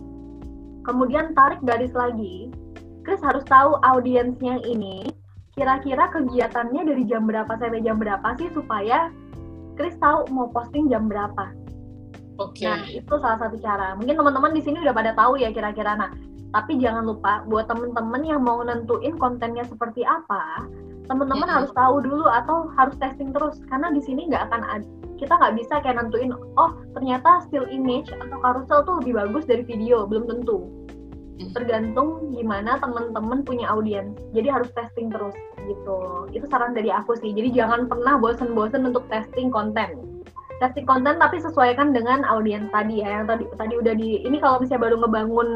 [0.87, 2.47] kemudian tarik garis lagi
[3.03, 5.11] Chris harus tahu audiensnya ini
[5.51, 9.11] kira-kira kegiatannya dari jam berapa sampai jam berapa sih supaya
[9.75, 11.51] Chris tahu mau posting jam berapa
[12.37, 12.63] Oke.
[12.63, 12.69] Okay.
[12.69, 13.97] Nah, itu salah satu cara.
[13.97, 15.97] Mungkin teman-teman di sini udah pada tahu ya kira-kira.
[15.97, 16.13] Nah,
[16.53, 20.69] tapi jangan lupa buat teman-teman yang mau nentuin kontennya seperti apa,
[21.07, 23.59] teman-teman harus tahu dulu atau harus testing terus.
[23.71, 28.11] Karena di sini nggak akan ada, kita nggak bisa kayak nentuin oh ternyata still image
[28.11, 30.05] atau carousel tuh lebih bagus dari video.
[30.05, 30.67] Belum tentu.
[31.53, 34.13] Tergantung gimana teman-teman punya audiens.
[34.33, 36.27] Jadi harus testing terus gitu.
[36.33, 37.31] Itu saran dari aku sih.
[37.33, 40.21] Jadi jangan pernah bosen-bosen untuk testing konten.
[40.57, 44.57] Testing konten tapi sesuaikan dengan audiens tadi ya yang tadi tadi udah di ini kalau
[44.57, 45.49] misalnya baru ngebangun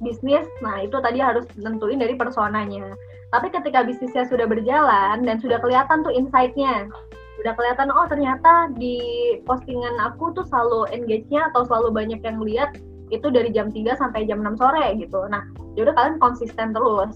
[0.00, 2.96] bisnis nah itu tadi harus tentuin dari personanya
[3.30, 6.90] tapi ketika bisnisnya sudah berjalan dan sudah kelihatan tuh insight-nya,
[7.38, 8.98] sudah kelihatan oh ternyata di
[9.46, 12.74] postingan aku tuh selalu engage-nya atau selalu banyak yang lihat
[13.14, 15.30] itu dari jam 3 sampai jam 6 sore gitu.
[15.30, 15.46] Nah,
[15.78, 17.14] yaudah kalian konsisten terus.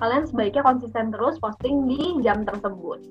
[0.00, 3.04] Kalian sebaiknya konsisten terus posting di jam tersebut.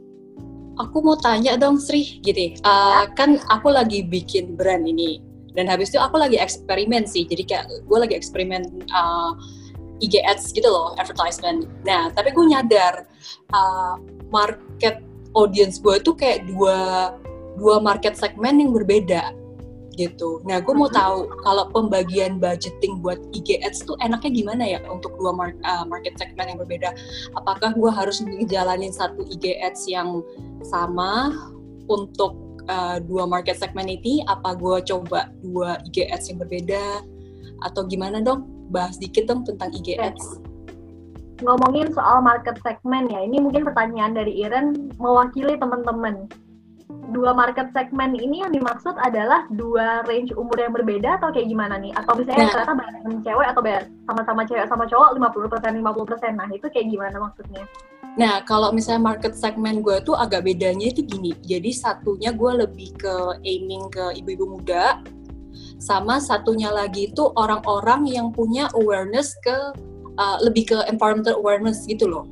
[0.82, 2.58] Aku mau tanya dong Sri, gitu.
[2.66, 3.14] Uh, ya.
[3.14, 5.22] Kan aku lagi bikin brand ini
[5.60, 7.28] dan habis itu aku lagi eksperimen sih.
[7.28, 9.36] Jadi kayak gue lagi eksperimen uh,
[10.00, 11.68] IG ads gitu loh, advertisement.
[11.84, 13.04] Nah, tapi gue nyadar
[13.52, 14.00] uh,
[14.32, 15.04] market
[15.36, 17.12] audience gue itu kayak dua
[17.60, 19.36] dua market segmen yang berbeda
[20.00, 20.40] gitu.
[20.48, 20.96] Nah, gue mau mm-hmm.
[20.96, 25.84] tahu kalau pembagian budgeting buat IG ads tuh enaknya gimana ya untuk dua mar uh,
[25.84, 26.96] market segmen yang berbeda?
[27.36, 30.24] Apakah gue harus ngejalanin satu IG ads yang
[30.64, 31.36] sama
[31.92, 34.22] untuk uh, dua market segmen ini?
[34.30, 37.02] Apa gue coba dua IG ads yang berbeda?
[37.66, 38.60] Atau gimana dong?
[38.70, 40.40] bahas dikit dong tentang IG Ads.
[41.42, 46.30] Ngomongin soal market segmen ya, ini mungkin pertanyaan dari Iren mewakili teman-teman.
[47.10, 51.82] Dua market segmen ini yang dimaksud adalah dua range umur yang berbeda atau kayak gimana
[51.82, 51.94] nih?
[51.98, 52.54] Atau misalnya nah.
[52.54, 53.62] ternyata banyak cewek atau
[54.06, 56.38] sama-sama cewek sama cowok 50% 50%.
[56.38, 57.64] Nah, itu kayak gimana maksudnya?
[58.18, 61.36] Nah, kalau misalnya market segmen gue tuh agak bedanya itu gini.
[61.46, 65.00] Jadi satunya gue lebih ke aiming ke ibu-ibu muda,
[65.80, 69.56] sama satunya lagi itu orang-orang yang punya awareness ke
[70.20, 72.28] uh, lebih ke environmental awareness gitu loh.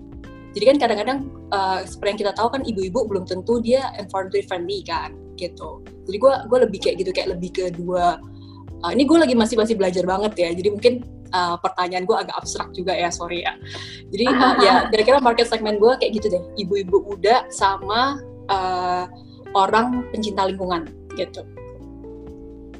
[0.51, 1.19] Jadi kan kadang-kadang
[1.53, 5.79] uh, seperti yang kita tahu kan ibu-ibu belum tentu dia environmentally friendly kan gitu.
[6.09, 8.19] Jadi gue gue lebih kayak gitu kayak lebih ke dua
[8.83, 10.49] uh, ini gue lagi masih masih belajar banget ya.
[10.51, 10.93] Jadi mungkin
[11.33, 13.53] uh, pertanyaan gue agak abstrak juga ya sorry ya
[14.13, 19.05] jadi uh, ya kira-kira market segmen gue kayak gitu deh ibu-ibu muda sama uh,
[19.55, 21.41] orang pencinta lingkungan gitu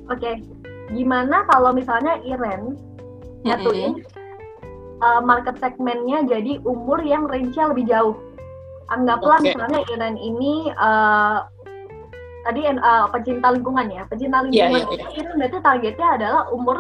[0.08, 0.44] oke okay
[0.92, 2.80] gimana kalau misalnya Iren
[3.44, 5.04] nyatuin mm-hmm.
[5.04, 8.16] uh, market segmennya jadi umur yang range-nya lebih jauh.
[8.88, 9.52] Anggaplah okay.
[9.52, 11.44] misalnya Iren ini uh,
[12.48, 15.20] tadi uh, pecinta lingkungan ya, pecinta iya, lingkungan yeah, yeah, yeah.
[15.20, 16.78] itu berarti targetnya adalah umur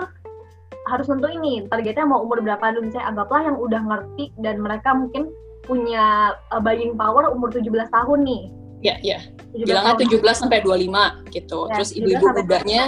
[0.87, 4.95] harus tentu ini targetnya mau umur berapa dulu saya anggaplah yang udah ngerti dan mereka
[4.95, 5.31] mungkin
[5.67, 8.43] punya uh, buying power umur 17 tahun nih.
[8.79, 9.19] Ya, ya.
[9.51, 11.59] Bilangnya 17 sampai 25 gitu.
[11.67, 12.83] Ya, Terus ibu-ibu mudanya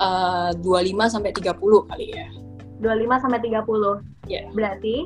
[0.00, 2.26] uh, 25 sampai 30 kali ya.
[2.80, 4.30] 25 sampai 30.
[4.30, 4.48] Yeah.
[4.56, 4.96] Berarti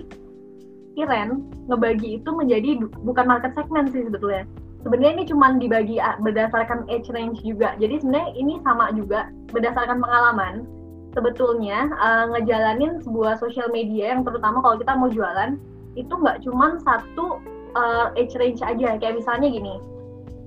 [0.92, 4.44] Iren ngebagi itu menjadi bukan market segment sih sebetulnya.
[4.84, 7.72] Sebenarnya ini cuma dibagi berdasarkan age range juga.
[7.80, 10.66] Jadi sebenarnya ini sama juga berdasarkan pengalaman.
[11.12, 15.61] Sebetulnya uh, ngejalanin sebuah sosial media yang terutama kalau kita mau jualan
[15.92, 17.37] itu nggak cuma satu
[17.77, 18.96] uh, age range aja.
[18.96, 19.77] Kayak misalnya gini,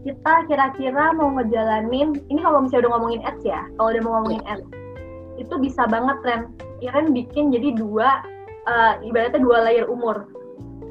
[0.06, 4.44] kita kira-kira mau ngejalanin ini kalau misalnya udah ngomongin ads ya kalau udah mau ngomongin
[4.46, 4.70] ads
[5.42, 6.42] itu bisa banget tren
[6.86, 8.22] Iren bikin jadi dua
[8.70, 10.30] uh, ibaratnya dua layer umur.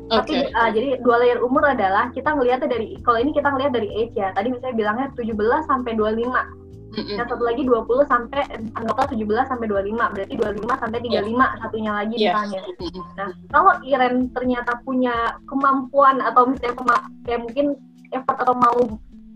[0.05, 0.21] Okay.
[0.21, 3.89] tapi uh, jadi dua layer umur adalah kita ngelihatnya dari kalau ini kita ngelihat dari
[4.05, 4.35] age ya.
[4.37, 5.33] Tadi misalnya bilangnya 17
[5.65, 6.29] sampai 25
[6.95, 7.17] mm-hmm.
[7.19, 8.43] yang satu lagi 20 sampai
[8.79, 11.51] anggaplah 17 sampai 25 berarti 25 sampai 35 yeah.
[11.61, 12.25] satunya lagi yeah.
[12.31, 12.63] misalnya
[13.19, 15.15] nah kalau Iren ternyata punya
[15.51, 17.67] kemampuan atau misalnya kema- kayak mungkin
[18.15, 18.79] effort atau mau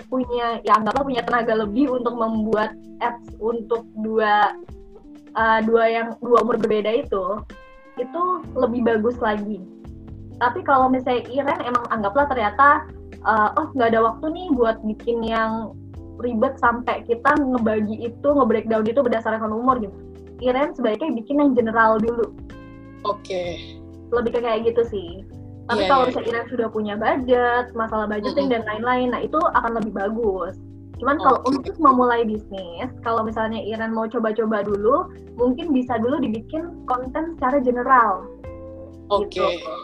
[0.08, 2.72] punya ya anggaplah punya tenaga lebih untuk membuat
[3.04, 4.56] apps untuk dua
[5.36, 7.42] uh, dua yang dua umur berbeda itu
[7.98, 8.22] itu
[8.54, 9.60] lebih bagus lagi
[10.38, 12.86] tapi kalau misalnya Iren emang anggaplah ternyata
[13.26, 15.74] uh, oh nggak ada waktu nih buat bikin yang
[16.18, 19.94] ribet sampai kita ngebagi itu nge-breakdown itu berdasarkan umur gitu
[20.38, 22.34] Iren sebaiknya bikin yang general dulu
[23.06, 23.78] oke okay.
[24.14, 25.26] lebih ke kayak gitu sih
[25.68, 26.08] tapi yeah, kalau yeah.
[26.08, 28.64] misalnya Iren sudah punya budget, masalah budgeting mm -hmm.
[28.64, 30.56] dan lain-lain, nah itu akan lebih bagus.
[30.98, 36.72] Cuman kalau untuk memulai bisnis, kalau misalnya Iren mau coba-coba dulu, mungkin bisa dulu dibikin
[36.88, 38.26] konten secara general.
[39.12, 39.30] Oke.
[39.30, 39.60] Okay.
[39.60, 39.76] Gitu.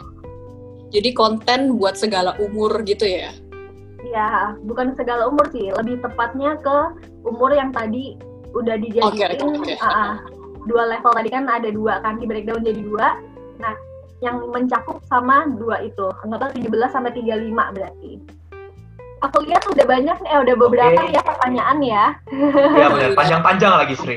[0.94, 3.34] Jadi konten buat segala umur gitu ya?
[4.04, 6.76] Ya bukan segala umur sih, lebih tepatnya ke
[7.24, 8.20] umur yang tadi
[8.54, 9.74] udah dijadiin Oke, oke.
[9.82, 10.12] ah, ah.
[10.68, 13.18] dua level tadi kan ada dua kan di breakdown jadi dua.
[13.58, 13.74] Nah,
[14.22, 18.12] yang mencakup sama dua itu, anggaplah 17 sampai 35 berarti.
[19.24, 21.16] Aku lihat udah banyak nih, eh, udah beberapa Oke.
[21.16, 22.04] ya pertanyaan ya.
[22.76, 24.16] Iya benar, panjang-panjang lagi Sri.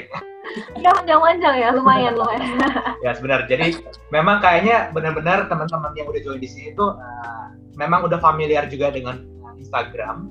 [0.80, 2.44] Ya panjang-panjang ya, lumayan lumayan.
[3.06, 3.46] Ya sebenar.
[3.46, 3.78] Jadi
[4.10, 7.46] memang kayaknya benar-benar teman-teman yang udah join di sini tuh uh,
[7.78, 10.30] memang udah familiar juga dengan uh, Instagram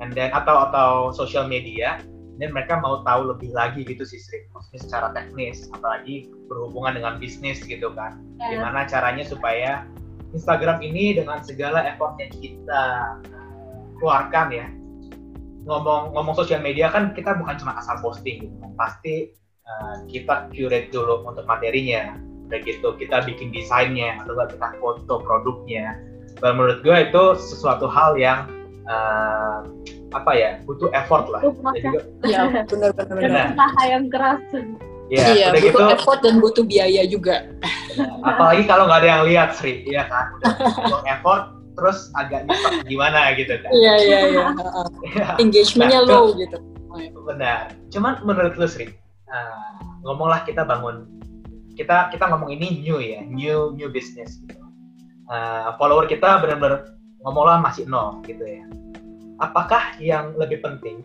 [0.00, 2.00] and then atau atau social media
[2.40, 4.48] dan mereka mau tahu lebih lagi gitu sih Sri.
[4.56, 8.16] Maksudnya secara teknis apalagi berhubungan dengan bisnis gitu kan.
[8.40, 8.56] Ya.
[8.56, 9.84] Gimana caranya supaya
[10.32, 12.84] Instagram ini dengan segala effort yang kita
[14.00, 14.66] keluarkan ya
[15.68, 18.72] ngomong ngomong sosial media kan kita bukan cuma asal posting gitu kan.
[18.80, 19.36] pasti
[19.68, 22.16] uh, kita curate dulu untuk materinya
[22.48, 26.00] udah gitu kita bikin desainnya atau kita foto produknya
[26.40, 28.48] dan menurut gue itu sesuatu hal yang
[28.86, 29.58] uh,
[30.10, 33.16] apa ya butuh effort lah Butuh dan juga Iya, benar-benar.
[33.24, 33.46] Benar.
[33.52, 34.42] Usaha yang keras.
[35.10, 37.36] ya iya, udah butuh gitu effort dan butuh biaya juga.
[38.22, 40.54] apalagi kalau nggak ada yang lihat Sri ya kan udah
[40.86, 41.42] buang effort
[41.74, 44.44] terus agak nyesek gimana gitu kan Iya, iya, iya.
[45.18, 45.26] Ya.
[45.36, 46.56] Engagementnya Nah, low gitu.
[47.26, 48.86] benar cuman menurut lu Sri
[49.26, 51.06] uh, ngomonglah kita bangun
[51.74, 54.62] kita kita ngomong ini new ya new new business gitu.
[55.26, 56.86] Uh, follower kita benar-benar
[57.24, 58.64] ngomonglah masih nol gitu ya
[59.40, 61.04] apakah yang lebih penting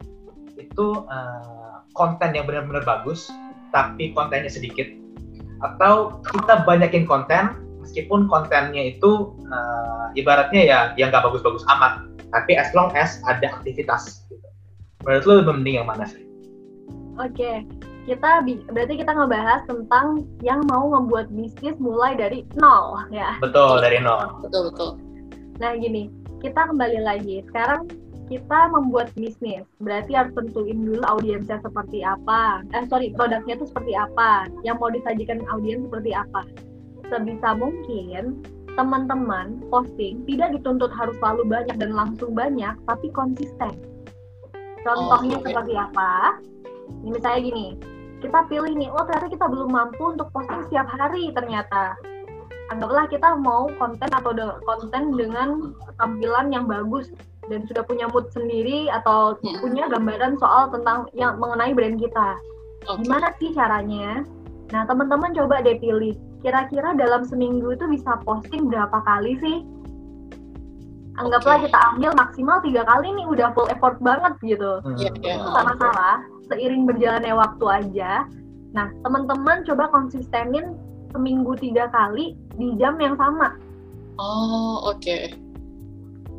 [0.56, 3.32] itu uh, konten yang benar-benar bagus
[3.72, 4.88] tapi kontennya sedikit
[5.64, 12.56] atau kita banyakin konten meskipun kontennya itu uh, ibaratnya ya yang nggak bagus-bagus amat tapi
[12.60, 14.44] as long as ada aktivitas gitu.
[15.08, 16.24] menurut lu lebih mending yang mana sih?
[17.16, 17.64] Oke,
[18.04, 23.40] kita bi- berarti kita ngebahas tentang yang mau membuat bisnis mulai dari nol ya.
[23.40, 24.44] Betul dari nol.
[24.44, 25.05] Betul, betul.
[25.60, 26.12] Nah gini,
[26.44, 27.40] kita kembali lagi.
[27.48, 27.88] Sekarang
[28.26, 32.66] kita membuat bisnis, berarti harus tentuin dulu audiensnya seperti apa.
[32.74, 36.42] Eh sorry, produknya itu seperti apa, yang mau disajikan audiens seperti apa.
[37.06, 38.42] Sebisa mungkin
[38.76, 43.72] teman-teman posting tidak dituntut harus selalu banyak dan langsung banyak, tapi konsisten.
[44.84, 45.50] Contohnya Oh, oke.
[45.50, 46.42] seperti apa?
[47.06, 47.68] Ini misalnya gini,
[48.26, 51.94] kita pilih nih, oh ternyata kita belum mampu untuk posting setiap hari ternyata
[52.68, 57.14] anggaplah kita mau konten atau de- konten dengan tampilan yang bagus
[57.46, 59.62] dan sudah punya mood sendiri atau Hmm.
[59.62, 62.38] punya gambaran soal tentang yang mengenai brand kita.
[62.88, 63.04] Oke.
[63.04, 64.26] Gimana sih caranya?
[64.68, 66.14] Nah, teman-teman coba deh pilih.
[66.42, 69.58] Kira-kira dalam seminggu itu bisa posting berapa kali sih?
[71.16, 71.66] Anggaplah Oke.
[71.66, 75.36] kita ambil maksimal tiga kali nih udah full effort banget gitu Hmm, Iya, iya.
[75.40, 78.12] nggak masalah seiring berjalannya waktu aja
[78.70, 80.76] nah teman-teman coba konsistenin
[81.16, 83.56] seminggu tiga kali di jam yang sama
[84.16, 85.32] Oh, oke.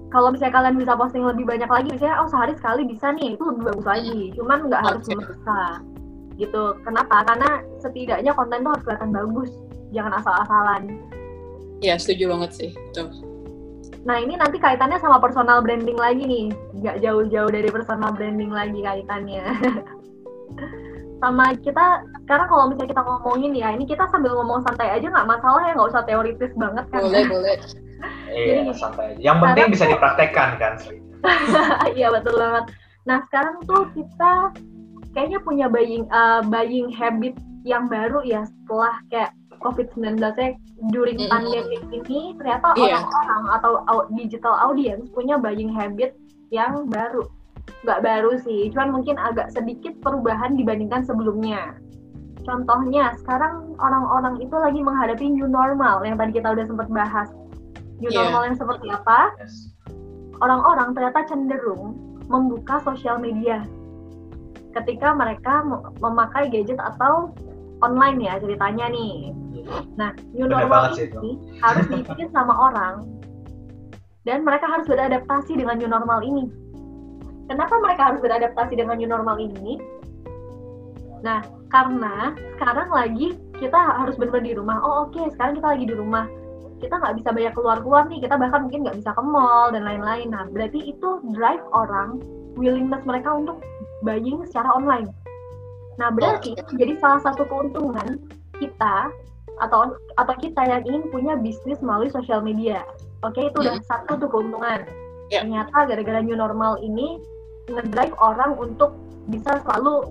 [0.08, 3.42] kalau misalnya kalian bisa posting lebih banyak lagi misalnya oh sehari sekali bisa nih itu
[3.42, 5.12] lebih bagus lagi cuman nggak harus Oke.
[5.12, 5.60] memaksa
[6.36, 9.50] gitu kenapa karena setidaknya konten tuh harus kelihatan bagus
[9.90, 10.82] jangan asal-asalan
[11.76, 12.70] Iya, setuju banget sih.
[12.72, 13.12] Betul.
[14.06, 16.46] nah ini nanti kaitannya sama personal branding lagi nih
[16.78, 19.42] nggak jauh-jauh dari personal branding lagi kaitannya
[21.16, 25.28] sama kita sekarang kalau misalnya kita ngomongin ya ini kita sambil ngomong santai aja nggak
[25.28, 27.56] masalah ya nggak usah teoritis banget kan Boleh, boleh.
[28.28, 29.20] Iya, santai aja.
[29.32, 31.00] Yang penting bisa dipraktekkan kan, Sri.
[31.96, 32.64] Iya betul banget.
[33.08, 34.52] Nah sekarang tuh kita
[35.16, 37.32] kayaknya punya buying uh, buying habit
[37.64, 39.32] yang baru ya setelah kayak
[39.64, 40.52] COVID-19 nya
[40.92, 41.32] during Mm-mm.
[41.32, 43.00] pandemic ini ternyata Iya.
[43.00, 46.12] orang-orang atau au- digital audience punya buying habit
[46.52, 47.24] yang baru.
[47.84, 51.74] Nggak baru sih, cuman mungkin agak sedikit perubahan dibandingkan sebelumnya.
[52.46, 57.28] Contohnya, sekarang orang-orang itu lagi menghadapi new normal yang tadi kita udah sempat bahas.
[57.98, 58.28] New Iya.
[58.28, 59.34] normal yang seperti apa?
[59.40, 59.72] Yes.
[60.36, 61.96] orang-orang ternyata cenderung
[62.28, 63.64] membuka sosial media
[64.76, 67.32] ketika mereka mem- memakai gadget atau
[67.80, 69.32] online ya ceritanya nih.
[69.96, 73.08] Nah, new Bener normal ini harus dibikin sama orang
[74.28, 76.52] dan mereka harus beradaptasi dengan new normal ini.
[77.46, 79.78] Kenapa mereka harus beradaptasi dengan new normal ini?
[81.22, 84.76] Nah, karena sekarang lagi kita harus benar-benar di rumah.
[84.82, 86.26] Oh oke, sekarang kita lagi di rumah
[86.76, 90.28] kita nggak bisa banyak keluar-keluar nih, kita bahkan mungkin nggak bisa ke mall dan lain-lain.
[90.28, 92.20] Nah, berarti itu drive orang
[92.60, 93.64] willingness mereka untuk
[94.04, 95.08] buying secara online.
[95.96, 98.20] Nah, berarti jadi salah satu keuntungan
[98.60, 99.08] kita
[99.56, 102.84] atau atau kita yang ingin punya bisnis melalui sosial media.
[103.24, 104.84] Oke, itu udah satu tuh keuntungan.
[105.32, 105.42] Ya.
[105.42, 107.16] Ternyata gara-gara new normal ini
[107.66, 108.94] ngedrive orang untuk
[109.26, 110.06] bisa selalu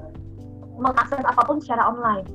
[0.76, 2.28] mengakses apa pun secara online.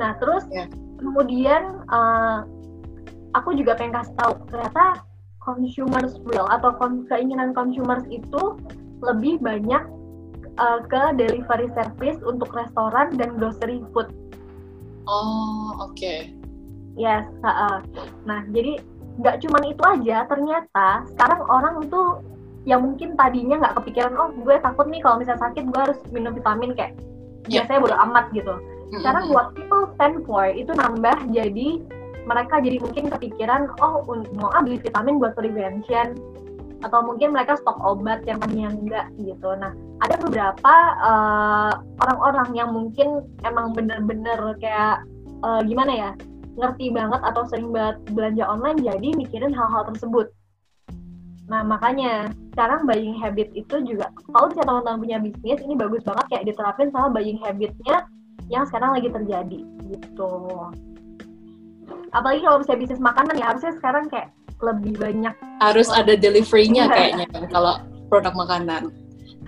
[0.00, 0.64] Nah, terus Ya.
[0.96, 2.38] kemudian eh,
[3.36, 5.04] aku juga pengen kasih tahu ternyata
[5.42, 6.76] consumers real atau
[7.08, 8.56] keinginan consumers itu
[9.00, 9.80] lebih banyak
[10.58, 14.10] uh, ke delivery service untuk restoran dan grocery food.
[15.08, 15.96] Oh, oke.
[15.96, 16.36] Okay.
[16.98, 17.80] Yes, uh,
[18.26, 18.82] nah jadi
[19.22, 22.20] nggak cuman itu aja, ternyata sekarang orang tuh
[22.68, 26.36] yang mungkin tadinya nggak kepikiran, oh gue takut nih kalau misalnya sakit gue harus minum
[26.36, 26.92] vitamin kayak
[27.48, 27.64] yeah.
[27.64, 28.54] biasanya bodo amat gitu.
[28.88, 31.80] Sekarang buat people stand for itu nambah jadi
[32.28, 34.04] mereka jadi mungkin kepikiran oh
[34.36, 36.12] mau ambil vitamin buat prevention
[36.84, 39.50] atau mungkin mereka stok obat yang tadinya enggak gitu.
[39.56, 39.72] Nah,
[40.04, 41.72] ada beberapa uh,
[42.06, 45.02] orang-orang yang mungkin emang bener-bener kayak
[45.42, 46.10] uh, gimana ya,
[46.54, 50.30] ngerti banget atau sering banget belanja online jadi mikirin hal-hal tersebut.
[51.48, 56.26] Nah, makanya sekarang buying habit itu juga kalau misalnya teman-teman punya bisnis ini bagus banget
[56.28, 58.04] kayak diterapin sama buying habitnya
[58.52, 60.32] yang sekarang lagi terjadi gitu.
[62.12, 64.28] Apalagi kalau misalnya bisnis makanan ya harusnya sekarang kayak
[64.60, 65.34] lebih banyak.
[65.64, 67.80] Harus ada deliverynya kayaknya kan kalau
[68.12, 68.92] produk makanan.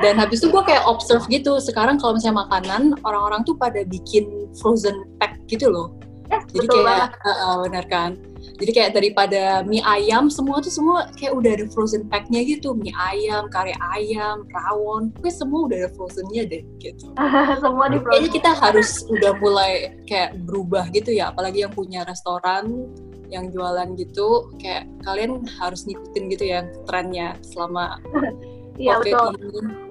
[0.01, 4.49] Dan habis itu gue kayak observe gitu sekarang kalau misalnya makanan orang-orang tuh pada bikin
[4.57, 5.93] frozen pack gitu loh.
[6.33, 8.17] Yes, jadi kayak uh, uh, benar kan
[8.57, 12.75] jadi kayak daripada mie ayam semua tuh semua kayak udah ada frozen packnya gitu.
[12.75, 15.15] Mie ayam kari ayam rawon.
[15.21, 17.13] Gue semua udah ada frozennya deh gitu.
[17.63, 18.09] Semua di frozen.
[18.09, 19.73] kayaknya kita harus udah mulai
[20.09, 21.31] kayak berubah gitu ya.
[21.31, 22.89] Apalagi yang punya restoran
[23.29, 24.51] yang jualan gitu.
[24.59, 28.01] Kayak kalian harus ngikutin gitu ya trennya selama
[28.81, 29.37] iya, betul.
[29.37, 29.90] ini.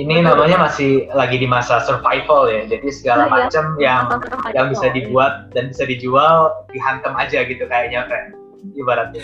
[0.00, 4.08] Ini namanya masih lagi di masa survival ya, jadi segala oh, macam yang
[4.56, 8.32] yang bisa dibuat dan bisa dijual dihantam aja gitu kayaknya kan,
[8.72, 9.20] ibaratnya.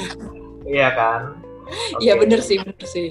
[0.69, 1.33] iya kan?
[1.99, 2.23] Iya okay.
[2.23, 3.11] bener sih, bener sih.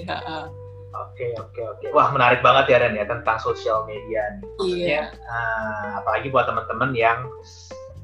[0.96, 1.86] Oke oke oke.
[1.92, 5.12] Wah menarik banget ya Ren ya tentang sosial media iya.
[5.28, 7.28] uh, apalagi buat teman-teman yang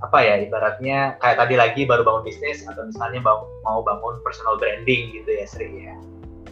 [0.02, 4.58] apa ya ibaratnya kayak tadi lagi baru bangun bisnis atau misalnya mau, mau bangun personal
[4.58, 5.96] branding gitu ya Sri ya.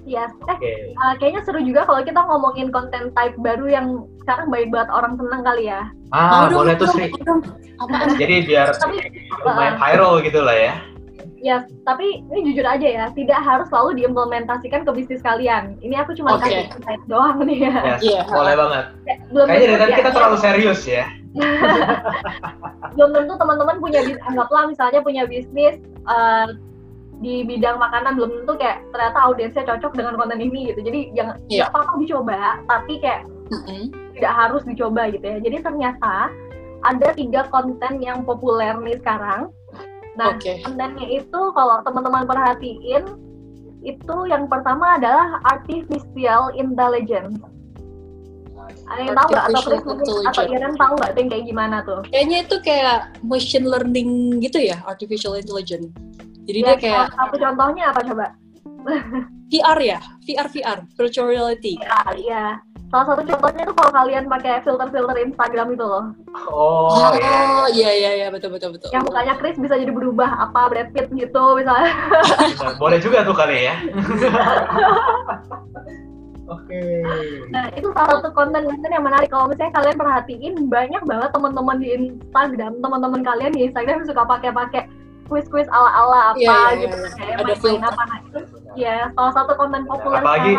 [0.08, 0.74] Iya, eh okay.
[0.96, 3.86] uh, kayaknya seru juga kalau kita ngomongin konten type baru yang
[4.24, 5.82] sekarang baik banget orang seneng kali ya.
[6.10, 7.12] Ah, oh, boleh tuh Sri.
[8.16, 8.74] Jadi biar
[9.44, 10.74] lumayan uh, viral gitu lah ya.
[11.40, 15.80] Ya, tapi ini jujur aja ya, tidak harus selalu diimplementasikan ke bisnis kalian.
[15.80, 16.68] Ini aku cuma okay.
[16.68, 17.76] kasih insight doang nih ya.
[17.96, 18.24] Yes, yeah.
[18.28, 18.84] boleh banget.
[19.08, 21.04] Ya, belum Kayaknya dari tadi kita terlalu serius ya.
[22.98, 25.78] belum tentu teman-teman punya anggaplah misalnya punya bisnis
[26.10, 26.58] uh,
[27.20, 31.36] di bidang makanan belum tentu kayak ternyata audiensnya cocok dengan konten ini gitu jadi jangan
[31.52, 31.68] yeah.
[31.68, 33.82] apa-apa dicoba tapi kayak mm-hmm.
[34.16, 36.32] tidak harus dicoba gitu ya jadi ternyata
[36.80, 39.52] ada tiga konten yang populer nih sekarang
[40.16, 40.64] nah okay.
[40.64, 43.04] kontennya itu kalau teman-teman perhatiin
[43.84, 47.36] itu yang pertama adalah artificial intelligence
[48.90, 49.82] ada yang tahu nggak atau Chris
[50.30, 52.00] atau Iren tahu nggak tuh kayak gimana tuh?
[52.10, 54.10] Kayaknya itu kayak machine learning
[54.42, 55.90] gitu ya, artificial intelligence.
[56.50, 58.26] Jadi ya, dia kayak satu contohnya apa coba?
[59.50, 61.78] VR ya, VR VR, virtual reality.
[61.78, 62.44] Ya, iya.
[62.90, 66.10] Salah satu contohnya tuh kalau kalian pakai filter-filter Instagram itu loh.
[66.50, 68.90] Oh, oh iya iya iya betul betul betul.
[68.90, 71.94] Yang mukanya Chris bisa jadi berubah apa Brad Pitt gitu misalnya.
[72.82, 73.78] Boleh juga tuh kali ya.
[76.50, 76.82] Oke.
[77.54, 79.30] Nah itu salah satu konten-konten yang menarik.
[79.30, 84.90] Kalau misalnya kalian perhatiin banyak banget teman-teman di Instagram, teman-teman kalian di Instagram suka pakai-pakai
[85.30, 87.14] quiz-quiz ala-ala apa yeah, yeah, gitu, yeah.
[87.14, 88.38] kayak ada main apa nah itu.
[88.74, 90.18] Ya salah satu konten populer.
[90.18, 90.52] Apalagi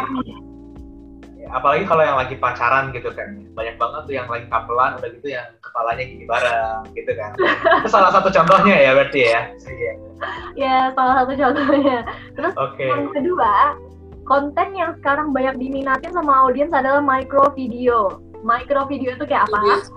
[1.51, 5.27] apalagi kalau yang lagi pacaran gitu kan banyak banget tuh yang lagi kapelan udah gitu
[5.35, 7.35] yang kepalanya gini bareng gitu kan
[7.83, 9.41] itu salah satu contohnya ya berarti ya
[10.55, 12.07] ya salah satu contohnya
[12.39, 12.87] terus okay.
[12.87, 13.75] yang kedua
[14.31, 18.21] konten yang sekarang banyak diminatin sama audiens adalah micro video.
[18.41, 19.91] Micro video itu kayak apa?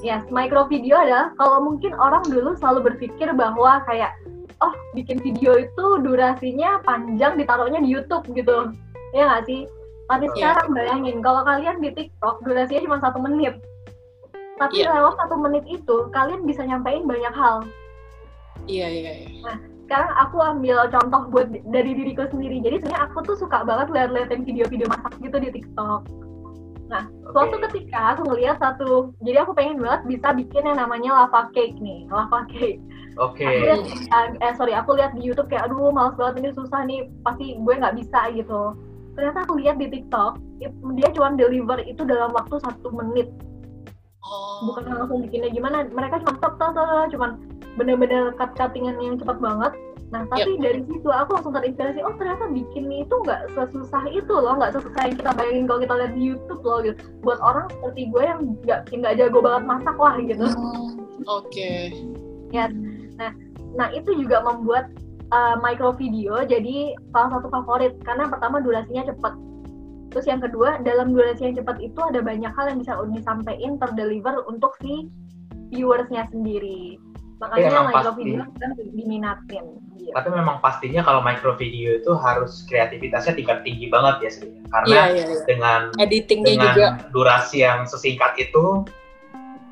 [0.00, 4.16] Ya, yes, micro video adalah kalau mungkin orang dulu selalu berpikir bahwa kayak
[4.64, 8.72] oh bikin video itu durasinya panjang ditaruhnya di YouTube gitu,
[9.12, 9.68] ya nggak sih?
[10.08, 10.56] Tapi yeah.
[10.56, 13.60] sekarang bayangin kalau kalian di TikTok durasinya cuma satu menit,
[14.56, 14.88] tapi yeah.
[14.88, 17.68] lewat satu menit itu kalian bisa nyampein banyak hal.
[18.64, 19.02] Iya yeah, iya.
[19.04, 19.42] Yeah, yeah.
[19.44, 19.56] Nah,
[19.90, 24.46] sekarang aku ambil contoh buat dari diriku sendiri jadi sebenarnya aku tuh suka banget lihat-liatin
[24.46, 26.06] video-video masak gitu di TikTok
[26.90, 27.30] nah okay.
[27.30, 31.78] suatu ketika aku ngeliat satu jadi aku pengen banget bisa bikin yang namanya lava cake
[31.78, 32.82] nih lava cake
[33.18, 33.42] Oke.
[33.42, 33.74] Okay.
[34.38, 37.74] eh sorry, aku lihat di YouTube kayak aduh males banget ini susah nih, pasti gue
[37.74, 38.78] nggak bisa gitu.
[39.18, 40.38] Ternyata aku lihat di TikTok,
[40.94, 43.28] dia cuma deliver itu dalam waktu satu menit.
[44.22, 44.70] Oh.
[44.70, 47.34] Bukan langsung bikinnya gimana, mereka cuma stop, stop, stop, cuma
[47.74, 49.72] bener-bener cut cuttingan yang cepat banget
[50.10, 50.62] nah tapi yep.
[50.62, 55.02] dari situ aku langsung terinspirasi oh ternyata bikin itu nggak sesusah itu loh nggak sesusah
[55.06, 56.98] yang kita bayangin kalau kita lihat di YouTube loh gitu.
[57.22, 60.46] Buat orang seperti gue yang nggak nggak jago banget masak lah gitu.
[60.50, 60.90] Hmm,
[61.30, 61.46] oke.
[61.46, 61.94] Okay.
[62.50, 62.66] ya.
[63.18, 63.30] Nah
[63.78, 64.90] nah itu juga membuat
[65.30, 69.38] uh, micro video jadi salah satu favorit karena pertama durasinya cepat.
[70.10, 74.42] Terus yang kedua dalam durasi yang cepat itu ada banyak hal yang bisa disampaikan terdeliver
[74.50, 75.06] untuk si
[75.70, 76.98] viewersnya sendiri
[77.40, 78.20] makanya memang micro pasti.
[78.20, 79.64] video kan diminatin
[79.96, 80.12] gitu.
[80.12, 84.48] Tapi memang pastinya kalau micro video itu harus kreativitasnya tingkat tinggi banget ya Sri.
[84.68, 85.44] Karena Iya, iya, iya.
[85.48, 86.88] dengan Editingnya dengan juga.
[87.16, 88.84] durasi yang sesingkat itu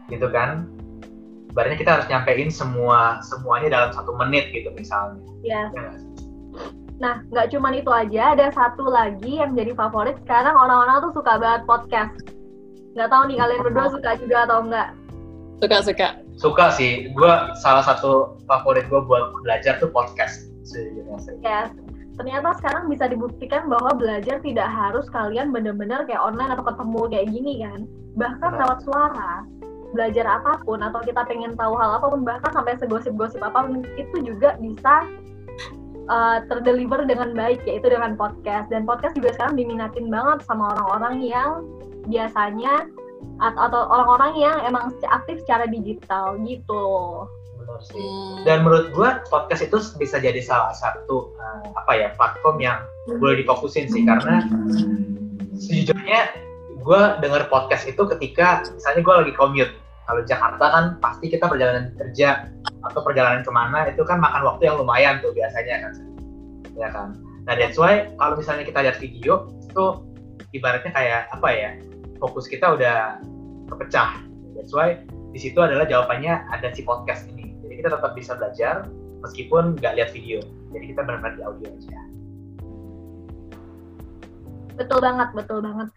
[0.09, 0.65] gitu kan
[1.53, 6.09] ibaratnya kita harus nyampein semua semuanya dalam satu menit gitu misalnya ya Ya sih?
[6.99, 10.19] Nah, nggak cuman itu aja, ada satu lagi yang jadi favorit.
[10.27, 12.11] Sekarang orang-orang tuh suka banget podcast.
[12.99, 14.89] Nggak tahu nih kalian berdua suka juga atau enggak.
[15.63, 16.09] Suka-suka.
[16.19, 16.28] suka
[16.75, 21.35] sih gue salah satu favorit gue buat belajar tuh podcast sejujurnya sih.
[21.43, 21.73] Ya,
[22.15, 27.29] ternyata sekarang bisa dibuktikan bahwa belajar tidak harus kalian bener-bener kayak online atau ketemu kayak
[27.33, 27.81] gini kan.
[28.19, 28.61] Bahkan Benar.
[28.67, 29.33] lewat suara,
[29.93, 33.87] belajar apa pun atau kita pengen tahu hal apa pun bahkan sampai segosip-gosip apa pun
[33.97, 35.09] itu juga bisa
[36.13, 41.25] uh, terdeliver dengan baik yaitu dengan podcast dan podcast juga sekarang diminatin banget sama orang-orang
[41.25, 41.65] yang
[42.09, 42.89] biasanya
[43.39, 46.87] atau, atau orang-orang yang emang aktif secara digital gitu.
[47.59, 48.01] Benar sih.
[48.01, 48.49] Hmm.
[48.49, 52.81] dan menurut gue podcast itu bisa jadi salah satu eh, apa ya platform yang
[53.21, 54.45] boleh difokusin sih karena
[55.59, 56.33] sejujurnya
[56.81, 59.75] gue denger podcast itu ketika misalnya gue lagi commute
[60.09, 62.49] kalau Jakarta kan pasti kita perjalanan kerja
[62.89, 65.95] atau perjalanan ke mana itu kan makan waktu yang lumayan tuh biasanya kan
[66.73, 67.09] ya kan
[67.45, 69.85] nah that's why kalau misalnya kita lihat video itu
[70.57, 71.71] ibaratnya kayak apa ya
[72.19, 73.23] fokus kita udah
[73.73, 74.19] kepecah
[74.59, 74.99] that's why
[75.33, 78.87] di situ adalah jawabannya ada si podcast ini jadi kita tetap bisa belajar
[79.25, 80.43] meskipun nggak lihat video
[80.75, 82.09] jadi kita benar-benar di audio aja
[84.79, 85.89] Betul banget, betul banget.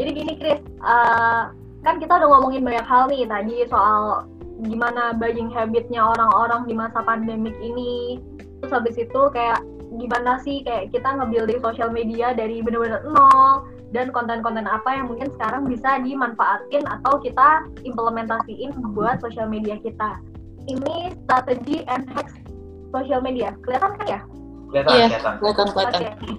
[0.00, 1.42] Jadi gini Chris, eh,
[1.84, 4.24] kan kita udah ngomongin banyak hal nih tadi soal
[4.64, 8.16] gimana buying habitnya orang-orang di masa pandemik ini.
[8.64, 9.60] Terus habis itu kayak
[10.00, 15.30] gimana sih kayak kita nge-building social media dari bener-bener nol dan konten-konten apa yang mungkin
[15.38, 20.18] sekarang bisa dimanfaatin atau kita implementasiin buat social media kita.
[20.70, 22.38] Ini strategi and hacks
[22.94, 23.54] social media.
[23.66, 24.20] Kelihatan kan ya?
[24.70, 26.02] kelihatan Iya, kelihatan kelihatan kelihatan.
[26.06, 26.32] Oke.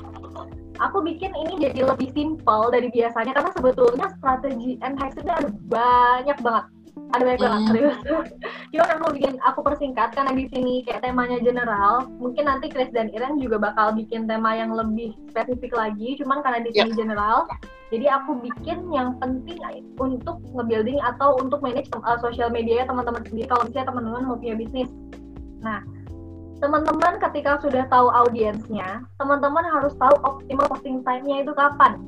[0.81, 5.51] Aku bikin ini jadi lebih simpel dari biasanya karena sebetulnya strategi and hacks itu ada
[5.69, 6.65] banyak banget.
[7.11, 7.97] Ada banyak banget serius.
[8.71, 12.07] Cuma aku bikin aku persingkat karena di sini kayak temanya general.
[12.23, 16.15] Mungkin nanti Chris dan Iren juga bakal bikin tema yang lebih spesifik lagi.
[16.23, 17.51] Cuman karena di sini general,
[17.91, 19.59] jadi aku bikin yang penting
[19.99, 24.55] untuk nge-building atau untuk manage uh, social media teman-teman sendiri kalau misalnya teman-teman mau punya
[24.55, 24.87] bisnis.
[25.59, 25.83] Nah,
[26.63, 31.99] teman-teman ketika sudah tahu audiensnya, teman-teman harus tahu optimal posting time-nya itu kapan.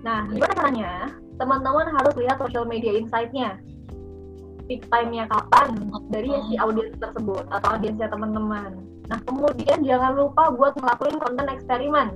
[0.00, 0.92] Nah, gimana caranya?
[1.38, 3.62] Teman-teman harus lihat social media insight-nya.
[4.66, 5.80] Peak time-nya kapan
[6.12, 8.84] dari si audiens tersebut atau audiensnya teman-teman.
[9.08, 12.08] Nah, kemudian jangan lupa buat ngelakuin konten eksperimen.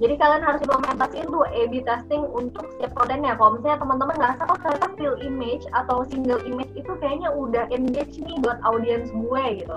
[0.00, 3.36] Jadi kalian harus implementasiin tuh A/B testing untuk setiap kontennya.
[3.36, 8.16] Kalau misalnya teman-teman ngerasa oh ternyata still image atau single image itu kayaknya udah engage
[8.16, 9.76] nih buat audiens gue gitu.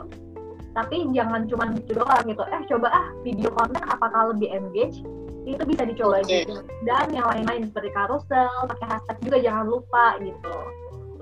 [0.74, 2.40] Tapi jangan cuma gitu doang gitu.
[2.40, 5.04] Eh coba ah video konten apakah lebih engage?
[5.44, 6.44] Itu bisa dicoba Oke.
[6.48, 6.64] gitu.
[6.88, 10.56] Dan yang lain-lain seperti carousel, pakai hashtag juga jangan lupa gitu.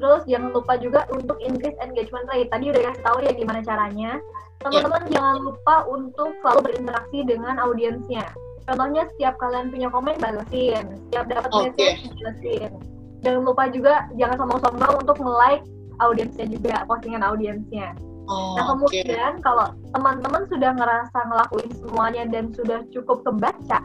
[0.02, 2.50] Terus jangan lupa juga untuk increase engagement rate.
[2.50, 4.12] Tadi udah kasih tahu ya gimana caranya.
[4.62, 8.26] Teman-teman jangan lupa untuk selalu berinteraksi dengan audiensnya.
[8.70, 11.74] Contohnya setiap kalian punya komen balesin, setiap dapat Oke.
[11.74, 12.72] message balesin.
[13.22, 15.66] Jangan lupa juga jangan sombong-sombong untuk nge-like
[16.02, 17.94] audiensnya juga, postingan audiensnya.
[18.30, 23.82] Oh, Nah kemudian kalau teman-teman sudah ngerasa ngelakuin semuanya dan sudah cukup kebaca,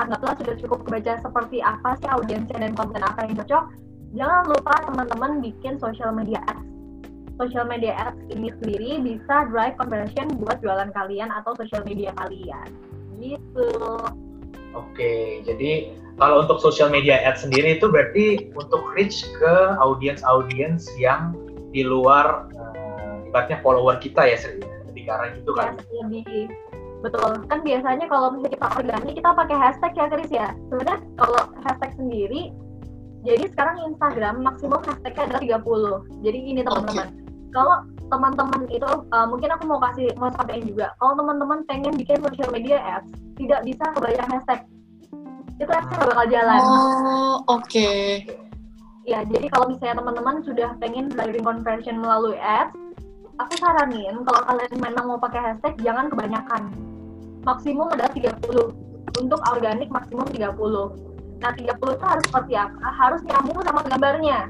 [0.00, 3.64] anggaplah sudah cukup kebaca seperti apa sih audiensnya dan konten apa yang cocok,
[4.16, 6.68] jangan lupa teman-teman bikin social media ads.
[7.40, 12.68] Social media ads ini sendiri bisa drive conversion buat jualan kalian atau social media kalian.
[13.20, 13.68] Gitu.
[14.72, 21.36] Oke, jadi kalau untuk social media ad sendiri itu berarti untuk reach ke audiens-audiens yang
[21.72, 25.76] di luar eh, ibaratnya follower kita ya Sri, lebih ke arah gitu kan.
[26.04, 26.52] Lebih
[27.02, 27.30] betul.
[27.50, 30.48] Kan biasanya kalau misalnya kita organik kita pakai hashtag ya Chris ya.
[30.70, 32.42] Sebenarnya kalau hashtag sendiri
[33.22, 37.08] jadi sekarang Instagram maksimum hashtagnya adalah 30 jadi gini teman-teman.
[37.52, 37.76] Kalau
[38.10, 40.86] teman-teman itu uh, mungkin aku mau kasih mau sampaikan juga.
[40.98, 44.60] Kalau teman-teman pengen bikin social media ads tidak bisa kebanyakan hashtag.
[45.60, 46.60] Itu adsnya nggak bakal jalan.
[46.66, 47.90] Oh, oke.
[49.02, 52.74] Ya, jadi kalau misalnya teman-teman sudah pengen driving conversion melalui ads,
[53.38, 56.91] aku saranin kalau kalian memang mau pakai hashtag jangan kebanyakan.
[57.42, 58.70] Maksimum adalah 30.
[59.18, 60.94] Untuk organik maksimum 30.
[61.42, 62.86] Nah, 30 itu harus seperti apa?
[62.86, 64.48] Harus nyambung sama gambarnya.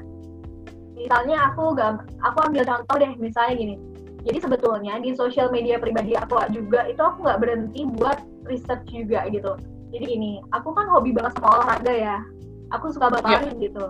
[0.93, 1.73] Misalnya aku
[2.21, 3.75] aku ambil contoh deh, misalnya gini.
[4.23, 9.27] Jadi sebetulnya di sosial media pribadi aku juga itu aku nggak berhenti buat research juga
[9.27, 9.59] gitu.
[9.91, 12.17] Jadi gini, aku kan hobi banget sama olahraga ya.
[12.71, 13.85] Aku suka banget lari gitu.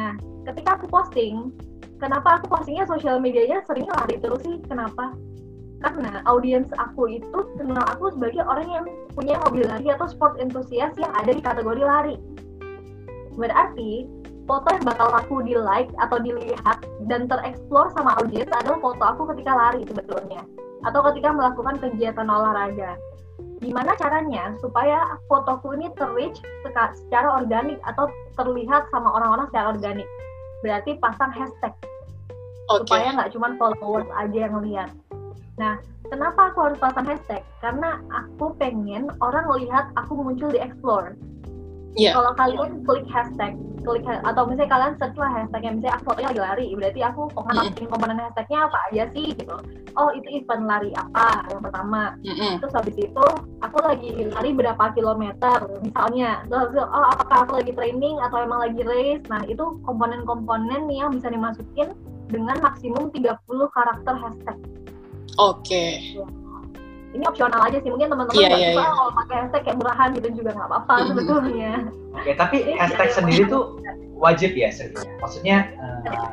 [0.00, 0.16] Nah,
[0.48, 1.52] ketika aku posting,
[2.00, 4.56] kenapa aku postingnya sosial medianya seringnya lari terus sih?
[4.66, 5.12] Kenapa?
[5.78, 10.98] Karena audiens aku itu kenal aku sebagai orang yang punya hobi lari atau sport enthusiast
[10.98, 12.16] yang ada di kategori lari.
[13.38, 14.10] Berarti
[14.48, 19.22] foto yang bakal aku di like atau dilihat dan tereksplor sama audiens adalah foto aku
[19.36, 20.42] ketika lari sebetulnya
[20.82, 22.98] atau ketika melakukan kegiatan olahraga.
[23.58, 26.38] Gimana caranya supaya fotoku ini terreach
[26.94, 28.06] secara organik atau
[28.38, 30.06] terlihat sama orang-orang secara organik?
[30.62, 31.74] Berarti pasang hashtag
[32.70, 32.86] Oke.
[32.86, 34.90] supaya nggak cuma followers aja yang lihat.
[35.58, 35.74] Nah,
[36.06, 37.42] kenapa aku harus pasang hashtag?
[37.58, 41.18] Karena aku pengen orang melihat aku muncul di explore.
[41.98, 42.14] Iya.
[42.14, 46.42] Kalau kalian klik hashtag, klik atau misalnya kalian search lah hashtagnya, misalnya aku fotonya lagi
[46.46, 47.54] lari, berarti aku Mm-mm.
[47.58, 49.56] masukin komponen hashtagnya apa aja sih gitu.
[49.98, 52.14] Oh itu event lari apa yang pertama.
[52.22, 52.62] Mm-mm.
[52.62, 53.24] Terus habis itu
[53.66, 56.46] aku lagi lari berapa kilometer misalnya.
[56.46, 59.26] Terus oh apakah aku lagi training atau emang lagi race.
[59.26, 61.98] Nah itu komponen-komponen yang bisa dimasukin
[62.28, 63.42] dengan maksimum 30
[63.74, 64.58] karakter hashtag.
[65.38, 66.02] Oke.
[67.08, 68.84] Ini opsional aja sih, mungkin teman-teman iya, suka iya.
[68.84, 71.06] kalau pakai hashtag kayak murahan gitu juga nggak apa-apa Mhm.
[71.08, 71.72] sebetulnya.
[72.20, 73.80] Oke, tapi hashtag sendiri tuh
[74.18, 74.92] wajib ya Sri?
[75.22, 76.28] Maksudnya eh,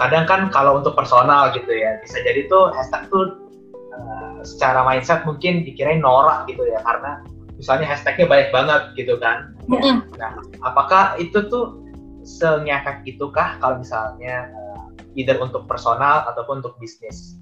[0.00, 3.36] kadang kan kalau untuk personal gitu ya, bisa jadi tuh hashtag tuh
[3.74, 7.20] eh, secara mindset mungkin dikirain norak gitu ya, karena
[7.60, 9.52] misalnya hashtagnya banyak banget gitu kan.
[9.68, 10.08] Mm-mm.
[10.16, 11.84] Nah, apakah itu tuh
[12.24, 17.36] sengefek itukah kalau misalnya eh, either untuk personal ataupun untuk bisnis?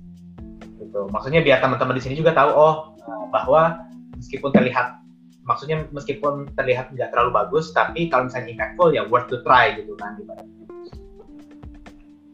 [0.83, 1.01] Gitu.
[1.09, 2.74] Maksudnya biar teman-teman di sini juga tahu oh
[3.30, 3.87] bahwa
[4.18, 4.99] meskipun terlihat
[5.43, 9.95] maksudnya meskipun terlihat nggak terlalu bagus tapi kalau misalnya impactful ya worth to try gitu
[9.99, 10.62] kan ibaratnya.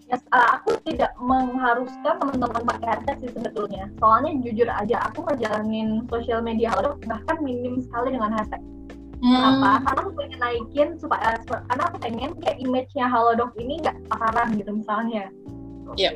[0.09, 3.93] Yes, uh, aku tidak mengharuskan teman-teman pakai hashtag sih sebetulnya.
[4.01, 8.65] Soalnya jujur aja, aku ngejalanin sosial media halo bahkan minim sekali dengan hashtag.
[9.21, 9.69] Kenapa?
[9.69, 9.83] Hmm.
[9.85, 14.71] Karena aku pengen naikin supaya karena aku pengen kayak image-nya Halodoc ini nggak pasaran gitu
[14.79, 15.27] misalnya.
[15.99, 16.11] Iya.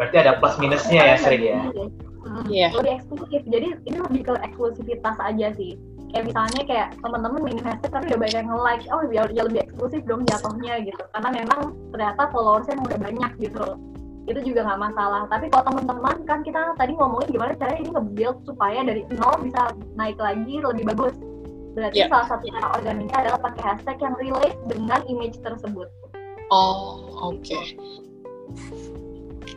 [0.00, 1.60] Berarti ada plus minusnya ya Sri ya.
[2.48, 2.68] Iya.
[2.72, 3.42] Lebih eksklusif.
[3.52, 5.76] Jadi ini lebih ke eksklusivitas aja sih.
[6.08, 10.00] Kayak misalnya kayak teman-teman hashtag tapi udah banyak yang nge-like, oh ya, ya lebih eksklusif
[10.08, 11.02] dong jatuhnya gitu.
[11.12, 13.66] Karena memang ternyata followersnya udah banyak gitu.
[14.24, 15.28] Itu juga nggak masalah.
[15.28, 19.76] Tapi kalau teman-teman kan kita tadi ngomongin gimana caranya ini nge-build supaya dari nol bisa
[20.00, 21.12] naik lagi lebih bagus.
[21.76, 22.08] Berarti Iya.
[22.08, 25.92] salah satu cara organiknya adalah pakai hashtag yang relate dengan image tersebut.
[26.50, 27.58] Oh, oke.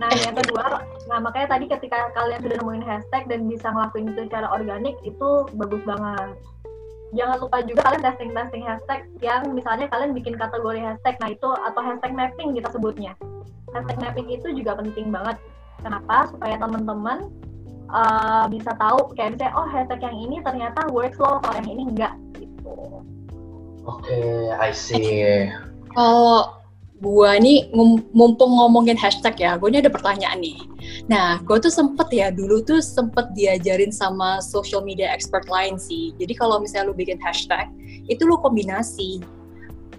[0.02, 4.22] Nah, yang kedua, nah makanya tadi ketika kalian sudah nemuin hashtag dan bisa ngelakuin itu
[4.26, 6.34] secara organik, itu bagus banget.
[7.14, 11.82] Jangan lupa juga kalian testing-testing hashtag yang misalnya kalian bikin kategori hashtag, nah itu atau
[11.86, 13.14] hashtag mapping kita sebutnya.
[13.70, 15.38] Hashtag mapping itu juga penting banget.
[15.86, 16.32] Kenapa?
[16.34, 17.30] Supaya teman-teman
[17.94, 21.84] uh, bisa tahu kayak misalnya, oh hashtag yang ini ternyata works loh, kalau yang ini
[21.94, 22.14] enggak.
[22.34, 22.76] Gitu.
[23.86, 25.54] Oke, I see.
[25.94, 26.63] Kalau
[27.04, 27.68] gua nih
[28.16, 30.56] mumpung ngomongin hashtag ya, gue ini ada pertanyaan nih.
[31.12, 36.16] Nah, gue tuh sempet ya dulu tuh sempet diajarin sama social media expert lain sih.
[36.16, 37.68] Jadi kalau misalnya lu bikin hashtag,
[38.08, 39.20] itu lu kombinasi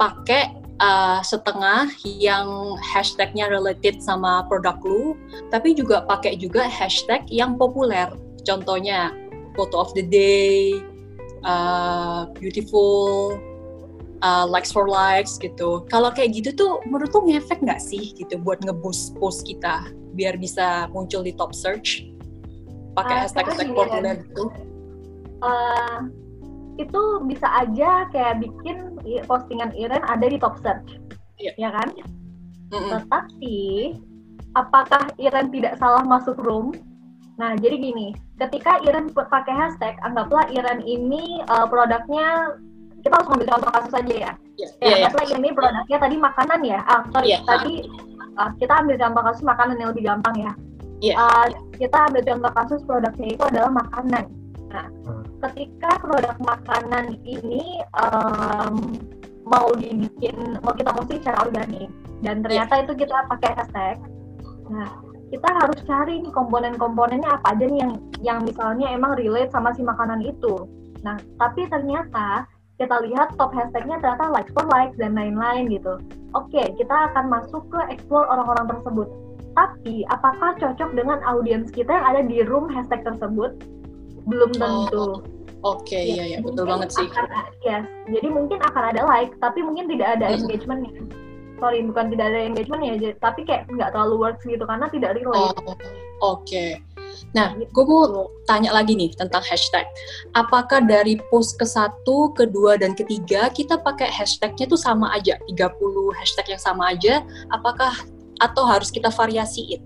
[0.00, 5.12] pakai uh, setengah yang hashtagnya related sama produk lu,
[5.52, 8.09] tapi juga pakai juga hashtag yang populer.
[8.48, 9.12] Contohnya
[9.52, 10.80] photo of the day,
[11.44, 13.36] uh, beautiful,
[14.25, 15.85] uh, likes for likes gitu.
[15.93, 20.41] Kalau kayak gitu tuh menurut lu ngefek nggak sih gitu buat nge-boost post kita biar
[20.41, 22.09] bisa muncul di top search
[22.95, 24.45] pakai Ah, hashtag hashtag populer gitu.
[25.45, 25.99] Eh,
[26.81, 28.99] itu bisa aja kayak bikin
[29.29, 30.99] postingan Iren ada di top search,
[31.39, 31.53] Iya.
[31.59, 31.89] ya kan?
[32.72, 32.91] Mm-mm.
[32.99, 33.59] Tetapi
[34.57, 36.75] apakah Iren tidak salah masuk room?
[37.35, 42.59] Nah, jadi gini, ketika Iren pakai hashtag, anggaplah Iren ini uh, produknya
[43.05, 44.32] kita harus ngambil contoh kasus aja ya.
[44.32, 44.94] Iya, Ya, iya, iya.
[45.05, 46.78] anggaplah Iren ini produknya tadi makanan ya.
[46.88, 47.74] Ah, sorry, Iya, tadi
[48.40, 50.52] uh, kita ambil contoh kasus makanan yang lebih gampang ya.
[51.05, 51.14] Iya.
[51.20, 51.46] Uh,
[51.76, 54.24] kita ambil contoh kasus produknya itu adalah makanan.
[54.74, 55.22] Nah, Hmm.
[55.46, 58.96] ketika produk makanan ini um,
[59.44, 60.34] mau dibikin,
[60.64, 61.92] mau kita posting secara organik,
[62.24, 64.00] dan ternyata itu kita pakai hashtag.
[64.72, 64.88] Nah,
[65.28, 67.92] kita harus cari nih komponen-komponennya apa aja nih yang
[68.24, 70.64] yang misalnya emang relate sama si makanan itu.
[71.05, 75.95] Nah, tapi ternyata kita lihat top hashtagnya ternyata likes for likes dan lain-lain gitu.
[76.35, 79.09] Oke, kita akan masuk ke explore orang-orang tersebut.
[79.55, 83.55] Tapi apakah cocok dengan audiens kita yang ada di room hashtag tersebut?
[84.27, 85.22] Belum tentu.
[85.64, 87.07] Oke, iya iya betul banget sih.
[87.09, 87.31] akan-
[87.64, 87.87] yes.
[88.11, 90.45] Jadi mungkin akan ada like, tapi mungkin tidak ada Hmm.
[90.45, 90.93] engagementnya.
[91.62, 95.57] Sorry, bukan tidak ada engagementnya, jadi- tapi kayak nggak terlalu works gitu karena tidak relate.
[96.20, 96.83] Oh, Oke.
[97.35, 99.87] Nah, gue mau tanya lagi nih tentang hashtag.
[100.37, 105.39] Apakah dari post ke satu, kedua, dan ketiga kita pakai hashtagnya tuh sama aja?
[105.51, 105.75] 30
[106.15, 107.25] hashtag yang sama aja?
[107.51, 107.93] Apakah
[108.43, 109.83] atau harus kita variasiin?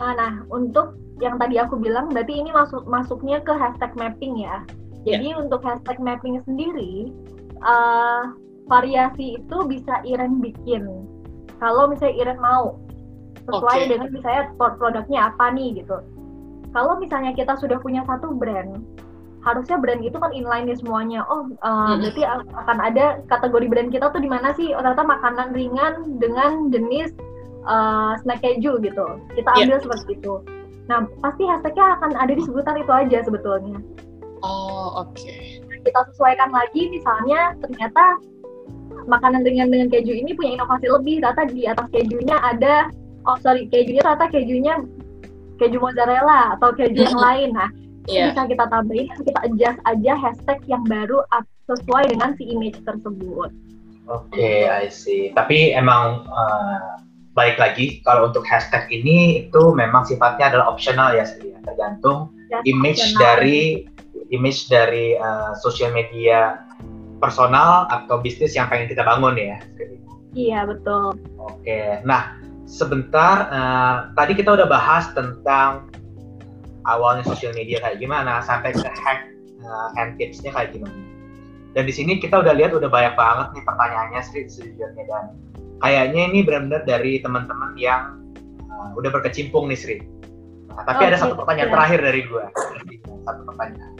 [0.00, 4.66] Nah, nah, untuk yang tadi aku bilang, berarti ini masuk masuknya ke hashtag mapping ya.
[5.04, 5.40] Jadi yeah.
[5.40, 7.12] untuk hashtag mapping sendiri,
[7.62, 8.32] uh,
[8.66, 11.06] variasi itu bisa Iren bikin.
[11.60, 12.80] Kalau misalnya Iren mau,
[13.48, 13.90] sesuai okay.
[13.90, 15.96] dengan misalnya produknya apa nih gitu.
[16.74, 18.82] Kalau misalnya kita sudah punya satu brand,
[19.44, 21.22] harusnya brand itu kan inline nih semuanya.
[21.28, 22.02] Oh, uh, hmm.
[22.02, 22.22] berarti
[22.58, 24.72] akan ada kategori brand kita tuh di mana sih?
[24.74, 27.14] Oh, ternyata makanan ringan dengan jenis
[27.68, 29.06] uh, snack keju gitu.
[29.36, 29.68] Kita iya.
[29.68, 29.84] ambil yeah.
[29.84, 30.34] seperti itu.
[30.84, 33.78] Nah, pasti hashtagnya akan ada di sebutan itu aja sebetulnya.
[34.44, 35.16] Oh, oke.
[35.16, 35.60] Okay.
[35.84, 38.20] Kita sesuaikan lagi, misalnya ternyata
[39.08, 41.24] makanan ringan dengan keju ini punya inovasi lebih.
[41.24, 42.88] Ternyata di atas kejunya ada
[43.26, 44.74] oh sorry kejunya ternyata kejunya
[45.60, 47.70] keju mozzarella atau keju yang lain nah
[48.08, 48.30] yeah.
[48.30, 51.22] bisa kita tambahin kita adjust aja hashtag yang baru
[51.70, 53.50] sesuai dengan si image tersebut
[54.10, 57.00] oke okay, I see tapi emang uh,
[57.34, 61.58] balik lagi kalau untuk hashtag ini itu memang sifatnya adalah optional ya sih ya.
[61.66, 63.22] tergantung ya, image optional.
[63.22, 63.60] dari
[64.30, 66.62] image dari uh, social media
[67.22, 69.58] personal atau bisnis yang pengen kita bangun ya.
[70.34, 71.14] Iya betul.
[71.38, 72.36] Oke, nah
[72.74, 75.86] sebentar uh, tadi kita udah bahas tentang
[76.90, 79.30] awalnya sosial media kayak gimana sampai ke hack
[79.62, 80.98] uh, and tipsnya kayak gimana.
[81.78, 85.24] Dan di sini kita udah lihat udah banyak banget nih pertanyaannya Sri sejujurnya dan
[85.82, 88.18] kayaknya ini benar-benar dari teman-teman yang
[88.66, 89.96] uh, udah berkecimpung nih Sri.
[90.74, 91.74] Nah, tapi oh, ada satu pertanyaan ya.
[91.78, 92.44] terakhir dari gue
[93.22, 93.94] satu pertanyaan.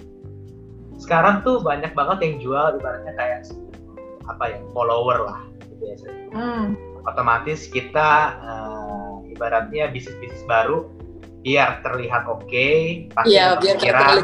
[0.98, 3.46] Sekarang tuh banyak banget yang jual ibaratnya kayak
[4.26, 6.14] apa ya follower lah gitu ya Sri.
[6.34, 10.88] Hmm otomatis kita uh, ibaratnya bisnis-bisnis baru
[11.44, 14.16] biar terlihat oke okay, pasti yeah, ada kepikiran.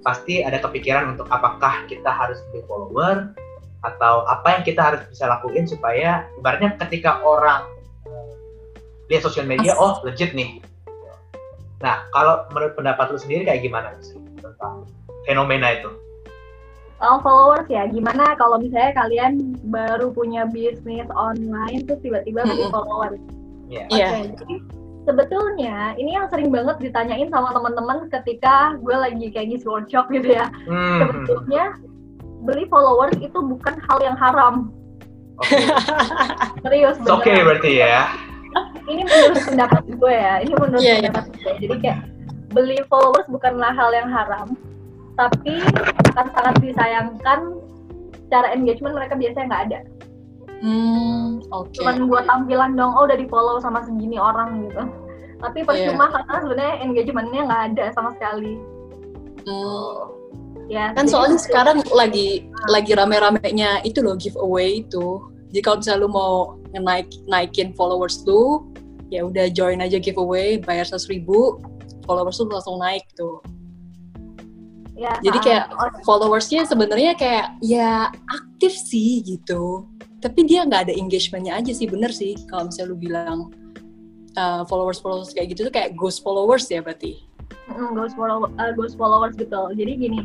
[0.00, 3.36] pasti ada kepikiran untuk apakah kita harus beli follower
[3.84, 7.68] atau apa yang kita harus bisa lakuin supaya ibaratnya ketika orang
[8.08, 8.32] uh,
[9.12, 10.64] lihat sosial media oh legit nih.
[11.84, 14.88] Nah kalau menurut pendapat lu sendiri kayak gimana sih tentang
[15.28, 15.92] fenomena itu
[17.00, 23.22] uh, followers ya gimana kalau misalnya kalian baru punya bisnis online terus tiba-tiba beli followers
[23.70, 23.86] yeah.
[23.90, 24.08] Iya.
[24.10, 24.56] okay, jadi
[25.04, 30.36] sebetulnya ini yang sering banget ditanyain sama teman-teman ketika gue lagi kayak ngisi workshop gitu
[30.36, 30.98] ya hmm.
[31.04, 31.64] sebetulnya
[32.44, 34.72] beli followers itu bukan hal yang haram
[35.40, 35.64] okay.
[36.64, 38.08] serius oke okay berarti ya
[38.84, 41.08] ini menurut pendapat gue ya ini menurut yeah, iya.
[41.08, 41.40] pendapat yeah.
[41.40, 41.98] gue jadi kayak
[42.54, 44.56] beli followers bukanlah hal yang haram
[45.14, 45.62] tapi
[46.14, 47.40] akan sangat disayangkan
[48.30, 49.80] cara engagement mereka biasanya nggak ada.
[50.64, 51.70] Hmm, oke.
[51.70, 51.84] Okay.
[51.84, 54.82] Cuman buat tampilan dong, oh udah di follow sama segini orang gitu.
[55.44, 56.12] Tapi percuma yeah.
[56.16, 58.54] karena sebenarnya engagementnya nggak ada sama sekali.
[59.44, 60.24] Hmm.
[60.72, 61.44] Ya, kan soalnya itu.
[61.52, 62.80] sekarang lagi nah.
[62.80, 65.20] lagi rame-ramenya itu loh giveaway itu.
[65.52, 66.34] Jadi kalau misalnya lu mau
[66.72, 68.64] naik naikin followers tuh,
[69.12, 71.60] ya udah join aja giveaway, bayar seratus ribu,
[72.08, 73.44] followers tuh langsung naik tuh.
[74.94, 79.90] Ya, Jadi kayak uh, followersnya sebenarnya kayak ya aktif sih gitu.
[80.22, 83.38] Tapi dia nggak ada engagementnya aja sih, bener sih kalau misalnya lu bilang
[84.38, 87.18] uh, followers followers kayak gitu tuh kayak ghost followers ya berarti.
[87.74, 89.60] Mm, ghost follow uh, ghost followers gitu.
[89.74, 90.20] Jadi gini,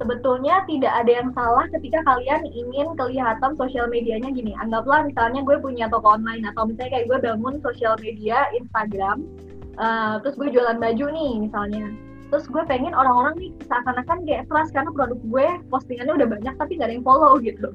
[0.00, 4.56] sebetulnya tidak ada yang salah ketika kalian ingin kelihatan sosial medianya gini.
[4.56, 9.28] Anggaplah misalnya gue punya toko online atau misalnya kayak gue bangun sosial media Instagram,
[9.76, 11.84] uh, terus gue jualan baju nih misalnya
[12.26, 16.72] terus gue pengen orang-orang nih seakan-akan kayak trust karena produk gue postingannya udah banyak tapi
[16.74, 17.70] gak ada yang follow gitu.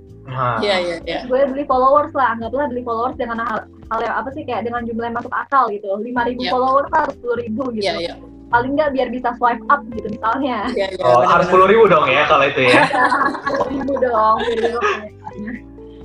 [0.59, 1.19] Iya iya iya.
[1.27, 4.83] Gue beli followers lah anggaplah beli followers dengan hal, hal yang apa sih kayak dengan
[4.83, 5.87] jumlah yang masuk akal gitu.
[6.03, 6.51] lima ribu yeah.
[6.51, 7.87] followers harus sepuluh ribu gitu.
[7.87, 8.17] Yeah, yeah.
[8.51, 10.67] paling nggak biar bisa swipe up gitu misalnya.
[10.75, 12.83] Yeah, yeah, oh harus sepuluh ribu dong ya kalau itu ya.
[13.47, 14.37] sepuluh ribu dong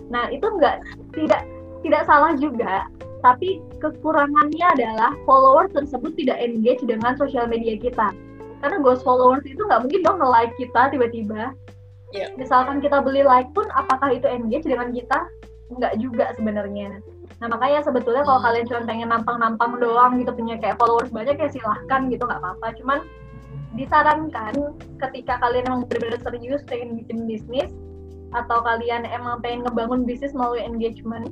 [0.06, 0.86] nah itu enggak
[1.18, 1.42] tidak
[1.82, 2.86] tidak salah juga.
[3.24, 8.14] Tapi kekurangannya adalah followers tersebut tidak engage dengan sosial media kita
[8.60, 11.52] karena ghost followers itu nggak mungkin dong nge-like kita tiba-tiba
[12.12, 12.28] yeah.
[12.38, 15.28] misalkan kita beli like pun apakah itu engage dengan kita
[15.74, 17.02] nggak juga sebenarnya
[17.36, 18.46] nah makanya sebetulnya kalau hmm.
[18.48, 22.68] kalian cuma pengen nampang-nampang doang gitu punya kayak followers banyak ya silahkan gitu nggak apa-apa
[22.80, 22.98] cuman
[23.76, 24.54] disarankan
[24.96, 27.68] ketika kalian emang benar-benar serius pengen bikin bisnis
[28.32, 31.28] atau kalian emang pengen ngebangun bisnis melalui engagement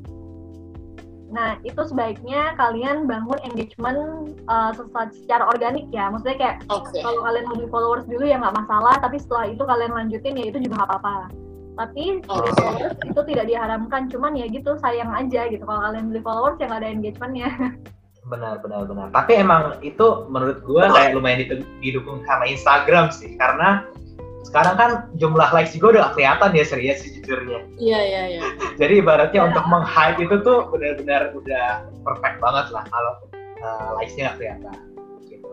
[1.34, 4.70] Nah, itu sebaiknya kalian bangun engagement uh,
[5.10, 6.06] secara organik ya.
[6.14, 7.02] Maksudnya kayak okay.
[7.02, 10.46] kalau kalian mau beli followers dulu ya nggak masalah, tapi setelah itu kalian lanjutin ya
[10.46, 11.16] itu juga nggak apa-apa.
[11.74, 16.22] Tapi beli followers itu tidak diharamkan, cuman ya gitu sayang aja gitu kalau kalian beli
[16.22, 17.50] followers yang nggak ada engagementnya.
[18.24, 23.84] benar benar benar tapi emang itu menurut gua kayak lumayan didukung sama Instagram sih karena
[24.54, 27.66] sekarang kan jumlah likes juga udah kelihatan ya serius sejujurnya.
[27.74, 28.42] Iya iya iya.
[28.78, 29.50] Jadi ibaratnya ya.
[29.50, 33.14] untuk meng-hype itu tuh benar-benar udah perfect banget lah kalau
[33.66, 34.78] uh, likes-nya nggak kelihatan.
[35.26, 35.46] Gitu.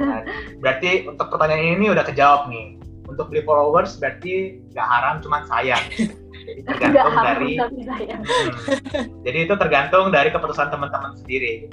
[0.00, 0.24] Nah,
[0.64, 2.80] berarti untuk pertanyaan ini udah kejawab nih.
[3.12, 5.84] Untuk beli followers berarti nggak haram, cuma sayang.
[6.32, 7.52] Jadi tergantung dari.
[7.60, 11.68] Hmm, jadi itu tergantung dari keputusan teman-teman sendiri.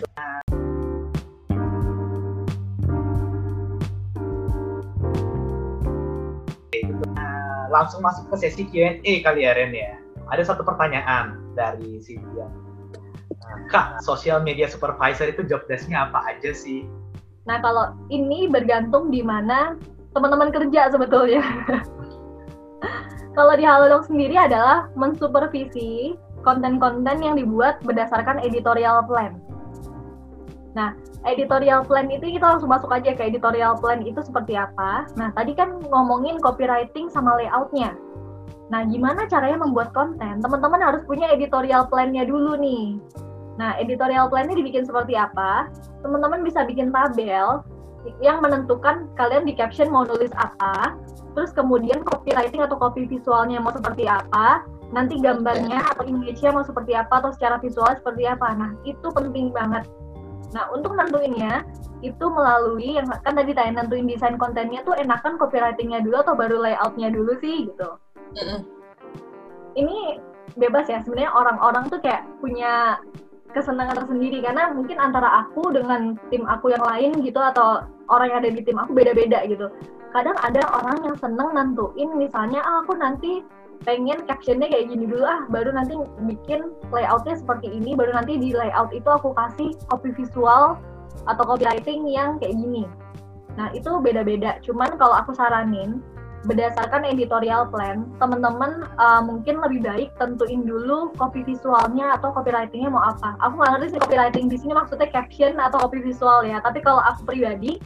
[7.69, 9.97] Langsung masuk ke sesi Q&A kali ya Ren ya.
[10.31, 12.47] Ada satu pertanyaan dari si Dia.
[13.47, 16.83] Nah, Kak, social media supervisor itu job desk-nya apa aja sih?
[17.47, 19.79] Nah, kalau ini bergantung di mana
[20.11, 21.39] teman-teman kerja sebetulnya.
[23.37, 29.39] kalau di Halodoc sendiri adalah mensupervisi konten-konten yang dibuat berdasarkan editorial plan.
[30.77, 30.93] Nah,
[31.25, 35.09] editorial plan itu kita langsung masuk aja ke editorial plan itu seperti apa.
[35.17, 37.97] Nah, tadi kan ngomongin copywriting sama layoutnya.
[38.69, 40.37] Nah, gimana caranya membuat konten?
[40.37, 43.01] Teman-teman harus punya editorial plan-nya dulu nih.
[43.57, 45.65] Nah, editorial plan-nya dibikin seperti apa?
[46.05, 47.65] Teman-teman bisa bikin tabel
[48.21, 50.93] yang menentukan kalian di caption mau nulis apa,
[51.33, 54.63] terus kemudian copywriting atau copy visualnya mau seperti apa,
[54.93, 58.53] nanti gambarnya atau image-nya mau seperti apa atau secara visual seperti apa.
[58.55, 59.89] Nah, itu penting banget
[60.55, 61.67] Nah, untuk nentuinnya
[62.05, 66.61] itu melalui yang kan tadi tanya nentuin desain kontennya tuh enakan copywritingnya dulu atau baru
[66.61, 67.89] layoutnya dulu sih gitu.
[69.73, 70.21] Ini
[70.57, 73.01] bebas ya sebenarnya orang-orang tuh kayak punya
[73.51, 77.81] kesenangan tersendiri karena mungkin antara aku dengan tim aku yang lain gitu atau
[78.13, 79.67] orang yang ada di tim aku beda-beda gitu.
[80.13, 83.41] Kadang ada orang yang seneng nentuin misalnya ah, aku nanti
[83.83, 85.93] pengen captionnya kayak gini dulu ah baru nanti
[86.25, 90.79] bikin layoutnya seperti ini baru nanti di layout itu aku kasih copy visual
[91.27, 92.87] atau copywriting yang kayak gini.
[93.57, 94.61] Nah itu beda-beda.
[94.63, 95.99] Cuman kalau aku saranin
[96.45, 103.03] berdasarkan editorial plan teman-teman uh, mungkin lebih baik tentuin dulu copy visualnya atau copywritingnya mau
[103.03, 103.35] apa.
[103.43, 106.61] Aku nggak ngerti sih copywriting di sini maksudnya caption atau copy visual ya.
[106.61, 107.81] Tapi kalau aku pribadi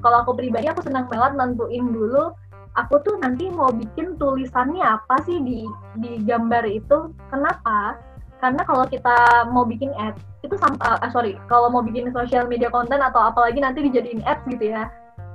[0.00, 2.30] kalau aku pribadi aku senang banget nentuin dulu
[2.76, 5.64] aku tuh nanti mau bikin tulisannya apa sih di
[6.00, 7.10] di gambar itu?
[7.32, 7.96] Kenapa?
[8.38, 12.70] Karena kalau kita mau bikin ads itu uh, uh, sorry kalau mau bikin social media
[12.70, 14.86] content atau apalagi nanti dijadiin ads gitu ya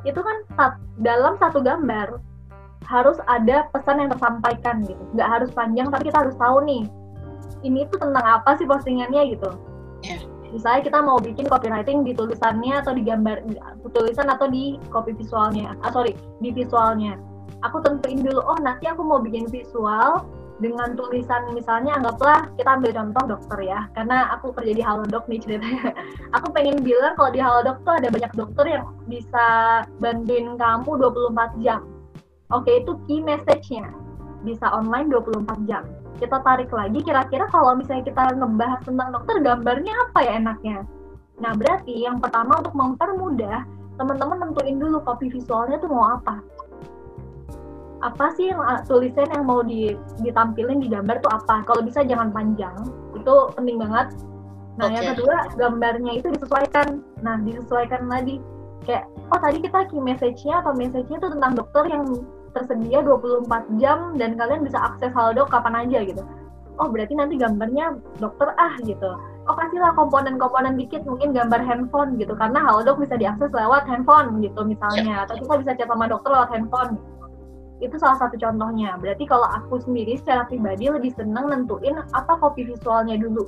[0.07, 0.73] itu kan sat,
[1.03, 2.21] dalam satu gambar
[2.87, 5.01] harus ada pesan yang tersampaikan gitu.
[5.17, 6.85] Nggak harus panjang tapi kita harus tahu nih
[7.61, 9.49] ini tuh tentang apa sih postingannya gitu.
[10.01, 10.21] Yeah.
[10.51, 13.47] misalnya kita mau bikin copywriting di tulisannya atau di gambar
[13.95, 16.13] tulisan atau di copy visualnya ah sorry
[16.43, 17.15] di visualnya
[17.61, 20.25] aku tentuin dulu oh nanti aku mau bikin visual
[20.61, 23.89] dengan tulisan misalnya anggaplah kita ambil contoh dokter ya.
[23.97, 25.89] Karena aku kerja di Halodoc nih ceritanya.
[26.37, 29.45] Aku pengen bilang kalau di Halodoc tuh ada banyak dokter yang bisa
[29.97, 31.81] bantuin kamu 24 jam.
[32.53, 33.89] Oke itu key message-nya.
[34.45, 35.83] Bisa online 24 jam.
[36.21, 40.77] Kita tarik lagi kira-kira kalau misalnya kita ngebahas tentang dokter gambarnya apa ya enaknya?
[41.41, 43.65] Nah berarti yang pertama untuk mempermudah
[43.97, 46.41] teman-teman tentuin dulu copy visualnya tuh mau apa
[48.01, 49.93] apa sih yang uh, tulisan yang mau di,
[50.25, 51.61] ditampilin di gambar tuh apa?
[51.69, 52.73] Kalau bisa jangan panjang
[53.13, 54.07] itu penting banget.
[54.81, 54.95] Nah okay.
[54.97, 57.05] yang kedua gambarnya itu disesuaikan.
[57.21, 58.41] Nah disesuaikan lagi.
[58.81, 62.03] Kayak oh tadi kita key message-nya atau message-nya itu tentang dokter yang
[62.51, 66.25] tersedia 24 jam dan kalian bisa akses halodoc kapan aja gitu.
[66.81, 69.13] Oh berarti nanti gambarnya dokter ah gitu.
[69.45, 72.33] Oh kasihlah komponen-komponen dikit mungkin gambar handphone gitu.
[72.33, 75.29] Karena halodoc bisa diakses lewat handphone gitu misalnya.
[75.29, 76.97] Atau kita bisa chat sama dokter lewat handphone
[77.81, 78.95] itu salah satu contohnya.
[79.01, 83.43] Berarti kalau aku sendiri secara pribadi lebih senang nentuin apa copy visualnya dulu.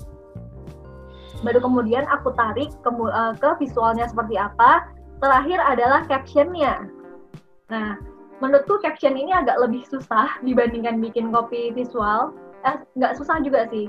[1.46, 4.90] Baru kemudian aku tarik ke, uh, ke visualnya seperti apa.
[5.22, 6.90] Terakhir adalah captionnya.
[7.72, 7.96] Nah,
[8.44, 12.34] menurutku caption ini agak lebih susah dibandingkan bikin copy visual.
[12.66, 13.88] Eh, nggak susah juga sih.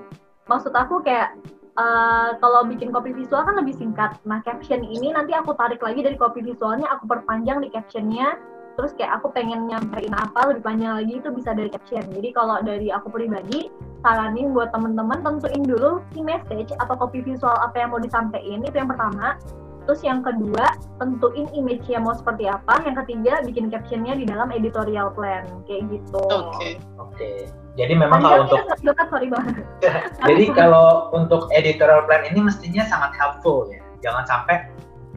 [0.51, 1.33] Maksud aku kayak
[1.79, 4.19] uh, kalau bikin copy visual kan lebih singkat.
[4.27, 8.39] Nah, caption ini nanti aku tarik lagi dari copy visualnya, aku perpanjang di captionnya,
[8.75, 12.05] terus kayak aku pengen nyampein apa lebih panjang lagi itu bisa dari caption.
[12.11, 13.71] Jadi kalau dari aku pribadi
[14.03, 18.77] saranin buat temen-temen tentuin dulu key message atau copy visual apa yang mau disampaikan itu
[18.77, 19.39] yang pertama.
[19.85, 20.65] Terus yang kedua
[20.97, 22.81] tentuin image-nya mau seperti apa.
[22.89, 25.45] Yang ketiga bikin captionnya di dalam editorial plan.
[25.69, 26.25] Kayak gitu.
[26.25, 26.41] Oke.
[26.57, 26.73] Okay.
[26.99, 27.15] oke.
[27.15, 27.37] Okay.
[27.75, 29.67] jadi memang kalau untuk dekat, sorry banget
[30.31, 33.83] jadi kalau untuk editorial plan ini mestinya sangat helpful ya.
[33.99, 34.57] Jangan sampai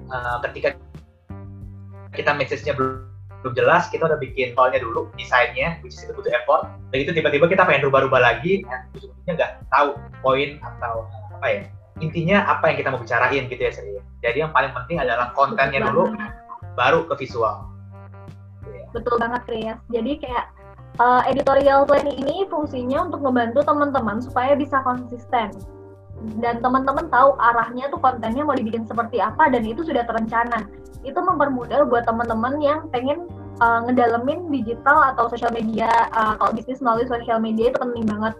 [0.10, 0.74] uh, ketika
[2.16, 3.07] kita message-nya belum
[3.46, 7.12] belum jelas kita udah bikin soalnya dulu desainnya which is itu butuh effort dan itu
[7.14, 9.90] tiba-tiba kita pengen rubah-rubah lagi dan ujung-ujungnya nggak tahu
[10.26, 11.06] poin atau
[11.38, 11.62] apa ya
[12.02, 13.98] intinya apa yang kita mau bicarain gitu ya Sri.
[14.22, 16.14] Jadi yang paling penting adalah kontennya dulu,
[16.78, 17.66] baru ke visual.
[18.94, 19.78] Betul banget Chris.
[19.90, 20.46] Jadi kayak
[21.02, 25.54] uh, editorial plan ini fungsinya untuk membantu teman-teman supaya bisa konsisten
[26.42, 30.66] dan teman-teman tahu arahnya tuh kontennya mau dibikin seperti apa dan itu sudah terencana.
[31.06, 33.30] Itu mempermudah buat teman-teman yang pengen
[33.62, 38.34] uh, ngedalemin digital atau sosial media uh, kalau bisnis melalui sosial media itu penting banget.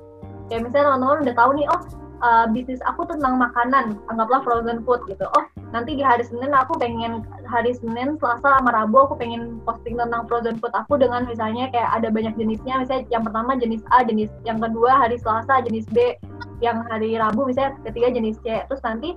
[0.50, 1.82] Ya misalnya teman-teman udah tahu nih, oh
[2.24, 5.26] uh, bisnis aku tentang makanan, anggaplah frozen food gitu.
[5.38, 10.00] Oh, nanti di hari Senin aku pengen hari Senin, Selasa sama Rabu aku pengen posting
[10.00, 14.02] tentang frozen food aku dengan misalnya kayak ada banyak jenisnya, misalnya yang pertama jenis A,
[14.06, 16.16] jenis yang kedua hari Selasa jenis B,
[16.64, 18.66] yang hari Rabu misalnya ketiga jenis C.
[18.66, 19.14] Terus nanti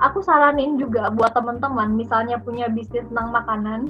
[0.00, 3.80] aku saranin juga buat teman-teman misalnya punya bisnis tentang makanan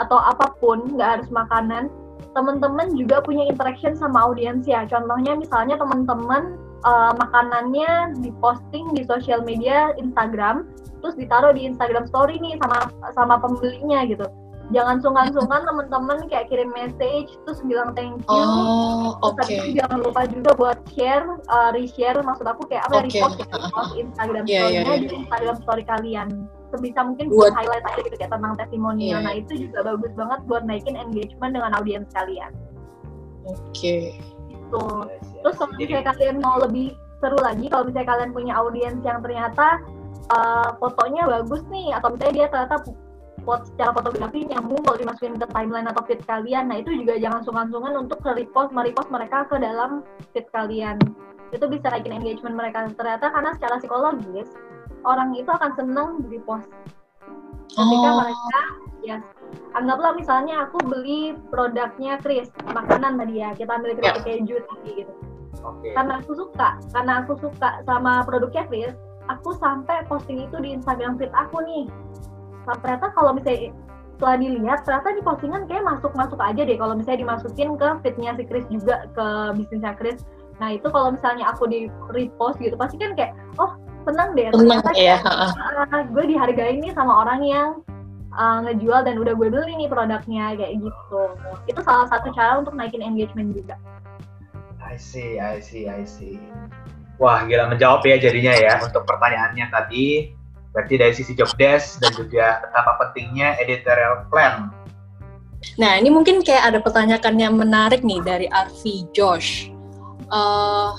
[0.00, 1.92] atau apa pun, nggak harus makanan,
[2.32, 4.88] teman-teman juga punya interaction sama audiens ya.
[4.88, 6.56] Contohnya misalnya teman-teman
[6.86, 10.64] uh, makanannya diposting di sosial media Instagram,
[11.04, 14.24] terus ditaruh di Instagram Story nih sama sama pembelinya gitu.
[14.72, 18.40] Jangan sungkan-sungkan teman-teman kayak kirim message terus bilang thank you.
[18.40, 19.36] Oh, oke.
[19.44, 19.76] Okay.
[19.76, 23.20] jangan lupa juga buat share, uh, reshare maksud aku kayak apa okay.
[23.20, 25.04] repost, repost Instagram yeah, story-nya yeah, yeah.
[25.04, 26.28] di Instagram story kalian.
[26.72, 29.20] Sebisa mungkin buat highlight aja gitu kayak tentang testimonial.
[29.20, 29.24] Yeah.
[29.28, 32.52] Nah, itu juga bagus banget buat naikin engagement dengan audiens kalian.
[33.44, 33.60] Oke.
[33.76, 34.04] Okay.
[34.48, 34.82] Itu
[35.42, 39.84] Terus kalau misalnya kalian mau lebih seru lagi, kalau misalnya kalian punya audiens yang ternyata
[40.32, 42.76] uh, fotonya bagus nih, atau misalnya dia ternyata
[43.42, 47.40] foto secara fotografi nyambung kalau dimasukin ke timeline atau feed kalian, nah itu juga jangan
[47.42, 50.96] sungkan-sungkan untuk repost, merepost mereka ke dalam feed kalian.
[51.52, 52.88] Itu bisa naikin engagement mereka.
[52.96, 54.48] Ternyata karena secara psikologis,
[55.04, 56.70] orang itu akan senang di repost.
[57.72, 58.16] Ketika oh.
[58.24, 58.60] mereka,
[59.02, 59.18] ya
[59.74, 64.24] anggaplah misalnya aku beli produknya Chris makanan tadi ya kita ambil keripik yeah.
[64.24, 65.12] keju tadi gitu
[65.60, 65.92] okay.
[65.96, 68.94] karena aku suka karena aku suka sama produknya Chris
[69.26, 71.84] aku sampai posting itu di Instagram feed aku nih
[72.66, 73.74] ternyata kalau misalnya
[74.16, 78.44] setelah dilihat ternyata di postingan kayak masuk-masuk aja deh kalau misalnya dimasukin ke feednya si
[78.46, 79.26] Chris juga ke
[79.58, 80.22] bisnisnya Chris
[80.62, 83.74] nah itu kalau misalnya aku di repost gitu pasti kan kayak oh
[84.06, 85.18] seneng deh ternyata ya.
[85.22, 87.68] Uh, gue dihargai nih sama orang yang
[88.36, 91.22] uh, ngejual dan udah gue beli nih produknya kayak gitu.
[91.68, 93.78] Itu salah satu cara untuk naikin engagement juga.
[94.82, 96.36] I see, I see, I see.
[97.16, 100.34] Wah, gila menjawab ya jadinya ya untuk pertanyaannya tadi.
[100.72, 104.72] Berarti dari sisi job desk dan juga betapa pentingnya editorial plan.
[105.78, 109.70] Nah, ini mungkin kayak ada pertanyaan yang menarik nih dari Arfi Josh.
[110.32, 110.96] Uh,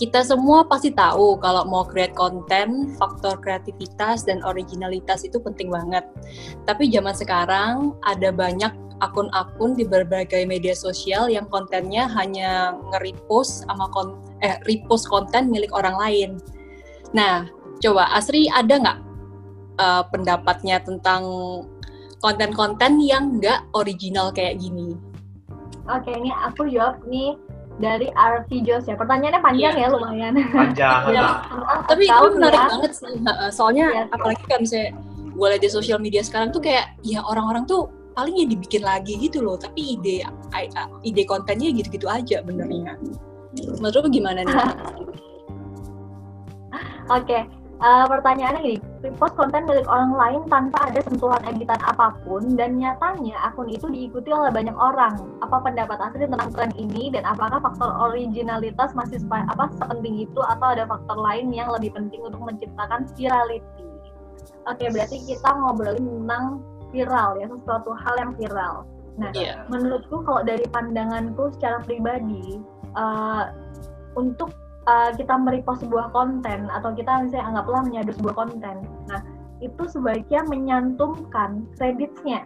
[0.00, 6.04] kita semua pasti tahu kalau mau create konten, faktor kreativitas dan originalitas itu penting banget.
[6.64, 8.72] Tapi zaman sekarang ada banyak
[9.04, 15.72] akun-akun di berbagai media sosial yang kontennya hanya nge-repost sama kon eh repost konten milik
[15.76, 16.30] orang lain.
[17.12, 17.48] Nah,
[17.80, 18.98] coba Asri ada nggak
[19.80, 21.24] uh, pendapatnya tentang
[22.20, 24.94] konten-konten yang nggak original kayak gini?
[25.88, 27.34] Oke, ini aku jawab nih
[27.80, 28.94] dari RV Jos ya.
[28.94, 29.88] Pertanyaannya panjang yeah.
[29.88, 30.32] ya lumayan.
[30.52, 31.00] Panjang.
[31.16, 31.40] ya.
[31.88, 32.68] Tapi itu menarik ya.
[32.68, 33.16] banget sih.
[33.50, 34.92] Soalnya ya, apalagi kan saya
[35.30, 39.16] gue lihat di sosial media sekarang tuh kayak ya orang-orang tuh paling ya dibikin lagi
[39.16, 39.56] gitu loh.
[39.56, 40.28] Tapi ide
[41.02, 43.00] ide kontennya gitu-gitu aja benernya.
[43.80, 44.54] Menurut lu gimana nih?
[47.10, 47.42] Oke, okay
[47.80, 52.76] uh, pertanyaannya gini, repost konten milik orang lain tanpa ada sentuhan editan apa pun dan
[52.76, 55.16] nyatanya akun itu diikuti oleh banyak orang.
[55.40, 60.72] Apa pendapat asli tentang tren ini dan apakah faktor originalitas masih apa sepenting itu atau
[60.76, 63.88] ada faktor lain yang lebih penting untuk menciptakan virality?
[64.68, 66.60] Oke, berarti kita ngobrolin tentang
[66.92, 68.84] viral ya, sesuatu hal yang viral.
[69.18, 69.64] Nah, yeah.
[69.68, 72.60] menurutku kalau dari pandanganku secara pribadi,
[72.96, 73.52] uh,
[74.16, 74.52] untuk
[74.90, 78.76] uh, kita merepost sebuah konten atau kita misalnya anggaplah menyadar sebuah konten.
[79.06, 79.20] Nah,
[79.62, 82.42] itu sebaiknya menyantumkan kreditnya.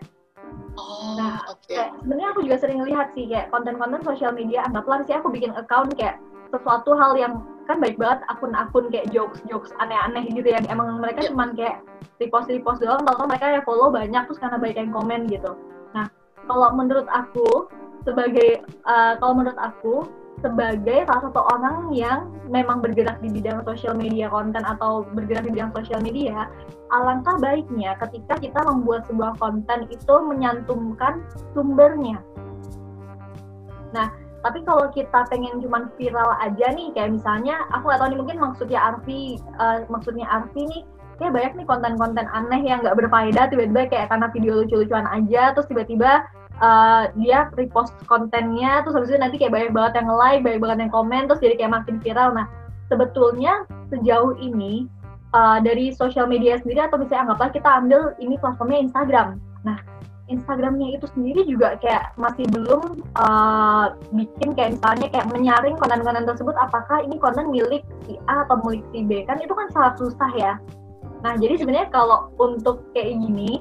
[0.74, 1.90] Oh, nah, okay.
[2.02, 5.94] sebenarnya aku juga sering lihat sih kayak konten-konten sosial media anggaplah sih aku bikin account
[5.94, 6.18] kayak
[6.50, 11.30] sesuatu hal yang kan baik banget akun-akun kayak jokes-jokes aneh-aneh gitu ya emang mereka yeah.
[11.32, 11.76] cuman kayak
[12.20, 15.56] repost repost doang kalau mereka ya follow banyak terus karena banyak yang komen gitu
[15.96, 16.06] nah
[16.44, 17.70] kalau menurut aku
[18.04, 20.04] sebagai uh, kalau menurut aku
[20.44, 25.56] sebagai salah satu orang yang memang bergerak di bidang sosial media konten atau bergerak di
[25.56, 26.52] bidang sosial media,
[26.92, 31.24] alangkah baiknya ketika kita membuat sebuah konten itu menyantumkan
[31.56, 32.20] sumbernya.
[33.96, 34.12] Nah,
[34.44, 38.38] tapi kalau kita pengen cuma viral aja nih, kayak misalnya, aku nggak tahu nih mungkin
[38.44, 40.82] maksudnya Arfi, uh, maksudnya Arfi nih,
[41.16, 45.64] kayak banyak nih konten-konten aneh yang nggak berfaedah, tiba-tiba kayak karena video lucu-lucuan aja, terus
[45.72, 46.28] tiba-tiba
[46.60, 50.78] uh, dia repost kontennya terus habis itu nanti kayak banyak banget yang like banyak banget
[50.86, 52.46] yang komen terus jadi kayak makin viral nah
[52.92, 54.86] sebetulnya sejauh ini
[55.34, 59.42] uh, dari sosial media sendiri atau misalnya anggaplah kita ambil ini platformnya Instagram.
[59.66, 59.78] Nah,
[60.30, 66.56] Instagramnya itu sendiri juga kayak masih belum uh, bikin kayak misalnya kayak menyaring konten-konten tersebut
[66.56, 70.30] apakah ini konten milik si A atau milik si B kan itu kan sangat susah
[70.32, 70.56] ya.
[71.20, 73.60] Nah jadi sebenarnya kalau untuk kayak gini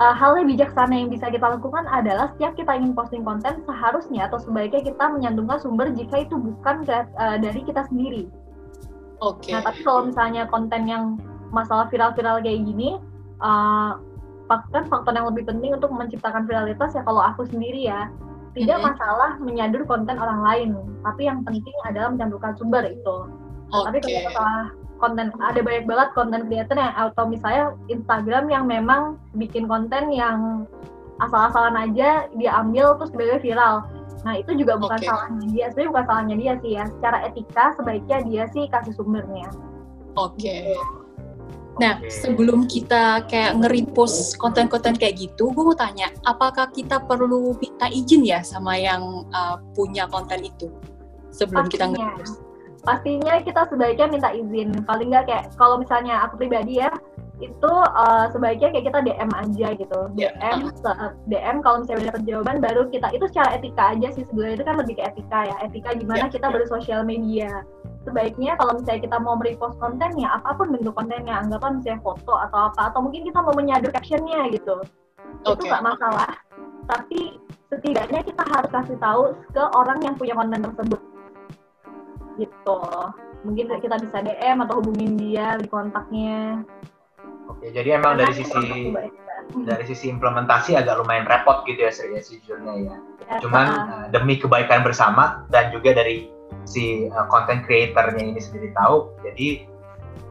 [0.00, 4.30] uh, hal yang bijaksana yang bisa kita lakukan adalah setiap kita ingin posting konten seharusnya
[4.30, 8.30] atau sebaiknya kita menyantumkan sumber jika itu bukan uh, dari kita sendiri.
[9.20, 9.50] Oke.
[9.50, 9.52] Okay.
[9.58, 11.04] Nah tapi kalau misalnya konten yang
[11.52, 12.96] masalah viral-viral kayak gini,
[13.44, 14.00] uh,
[14.48, 18.12] kan faktor yang lebih penting untuk menciptakan viralitas ya kalau aku sendiri ya
[18.52, 18.92] tidak mm-hmm.
[18.92, 20.70] masalah menyadur konten orang lain,
[21.00, 23.16] tapi yang penting adalah mencantumkan sumber itu.
[23.72, 23.84] Okay.
[23.88, 24.64] Tapi kalau masalah
[25.02, 30.64] konten ada banyak banget konten creator yang atau misalnya Instagram yang memang bikin konten yang
[31.18, 33.82] asal-asalan aja diambil terus tiba viral.
[34.22, 35.10] Nah itu juga bukan okay.
[35.10, 36.84] salahnya dia, sebenarnya bukan salahnya dia sih ya.
[36.86, 39.50] Secara etika sebaiknya dia sih kasih sumbernya.
[40.14, 40.38] Oke.
[40.38, 40.78] Okay.
[41.80, 42.12] Nah, okay.
[42.12, 48.28] sebelum kita kayak nge-repost konten-konten kayak gitu, gue mau tanya, apakah kita perlu minta izin
[48.28, 50.68] ya sama yang uh, punya konten itu
[51.32, 51.72] sebelum Pastinya.
[51.72, 52.51] kita nge-repost?
[52.82, 54.74] Pastinya kita sebaiknya minta izin.
[54.82, 56.90] Paling nggak kayak kalau misalnya aku pribadi ya,
[57.38, 60.00] itu uh, sebaiknya kayak kita DM aja gitu.
[60.18, 60.34] Yeah.
[60.38, 60.70] DM,
[61.30, 64.76] DM kalau misalnya dapat jawaban baru kita itu secara etika aja sih sebenarnya itu kan
[64.82, 65.56] lebih ke etika ya.
[65.62, 66.34] Etika gimana yeah.
[66.34, 66.54] kita yeah.
[66.58, 67.50] bersosial media
[68.02, 72.58] sebaiknya kalau misalnya kita mau merepost kontennya apa pun bentuk kontennya anggapan misalnya foto atau
[72.70, 74.82] apa atau mungkin kita mau menyadur captionnya gitu
[75.46, 75.54] okay.
[75.54, 76.30] itu nggak masalah
[76.90, 77.38] tapi
[77.70, 81.00] setidaknya kita harus kasih tahu ke orang yang punya konten tersebut
[82.38, 82.80] gitu.
[83.42, 86.62] Mungkin kita bisa DM atau hubungin dia di kontaknya.
[87.50, 88.94] Oke jadi emang dari sisi
[89.66, 92.96] dari sisi implementasi agak lumayan repot gitu ya sejujurnya ya.
[93.26, 93.38] ya.
[93.42, 96.30] Cuman uh, demi kebaikan bersama dan juga dari
[96.62, 99.66] si uh, content creatornya ini sendiri tahu jadi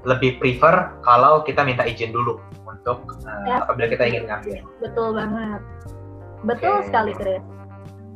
[0.08, 3.62] lebih prefer kalau kita minta izin dulu untuk uh, ya.
[3.68, 4.64] apabila kita ingin ngambil.
[4.80, 5.62] Betul banget.
[6.41, 6.88] Betul okay.
[6.88, 7.43] sekali Chris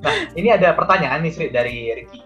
[0.05, 2.21] nah ini ada pertanyaan nih Sri dari Ricky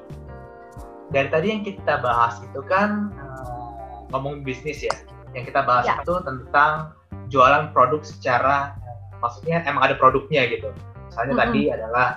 [1.09, 3.69] dari tadi yang kita bahas itu kan uh,
[4.13, 4.93] ngomong bisnis ya
[5.33, 6.01] yang kita bahas ya.
[6.01, 6.93] itu tentang
[7.29, 8.73] jualan produk secara
[9.21, 10.73] maksudnya emang ada produknya gitu
[11.09, 11.45] misalnya mm -hmm.
[11.49, 12.07] tadi adalah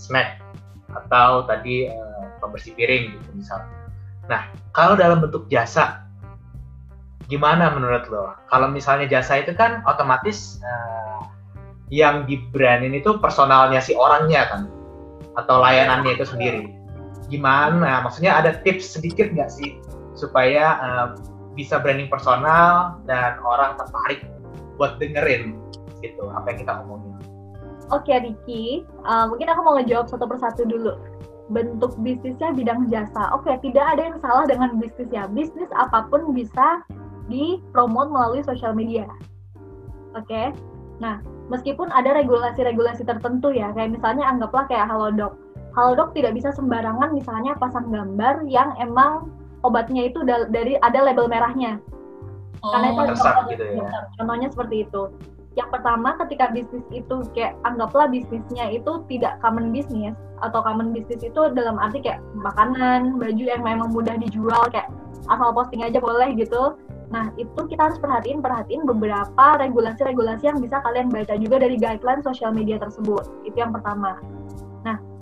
[0.00, 0.40] snack
[0.90, 2.10] atau tadi uh,
[2.42, 3.62] pembersih piring gitu misal.
[4.26, 6.02] Nah, kalau dalam bentuk jasa,
[7.28, 8.34] gimana menurut lo?
[8.48, 11.28] Kalau misalnya jasa itu kan otomatis uh,
[11.92, 14.62] yang di brandin itu personalnya si orangnya kan,
[15.36, 16.79] atau layanannya itu sendiri.
[17.30, 18.02] Gimana?
[18.02, 19.78] Maksudnya ada tips sedikit nggak sih
[20.18, 21.06] supaya uh,
[21.54, 24.26] bisa branding personal dan orang tertarik
[24.76, 25.56] buat dengerin
[26.02, 27.14] gitu apa yang kita omongin.
[27.90, 30.94] Oke Ricky, uh, mungkin aku mau ngejawab satu persatu dulu
[31.50, 33.34] bentuk bisnisnya bidang jasa.
[33.34, 35.26] Oke, tidak ada yang salah dengan bisnisnya.
[35.34, 36.86] Bisnis apa pun bisa
[37.26, 39.06] dipromot melalui sosial media.
[40.14, 40.54] Oke.
[41.02, 41.18] Nah,
[41.50, 45.34] meskipun ada regulasi-regulasi tertentu ya, kayak misalnya anggaplah kayak Halodoc.
[45.80, 49.32] Halodoc tidak bisa sembarangan misalnya pasang gambar yang emang
[49.64, 51.80] obatnya itu dari ada label merahnya.
[52.60, 53.16] Oh, Karena itu
[53.56, 53.88] gitu ya.
[54.20, 55.08] Contohnya seperti itu
[55.58, 60.14] yang pertama ketika bisnis itu kayak anggaplah bisnisnya itu tidak common bisnis
[60.46, 64.86] atau common bisnis itu dalam arti kayak makanan, baju yang memang mudah dijual kayak
[65.26, 66.78] asal posting aja boleh gitu.
[67.10, 72.22] Nah, itu kita harus perhatiin perhatiin beberapa regulasi-regulasi yang bisa kalian baca juga dari guideline
[72.22, 73.26] sosial media tersebut.
[73.42, 74.22] Itu yang pertama.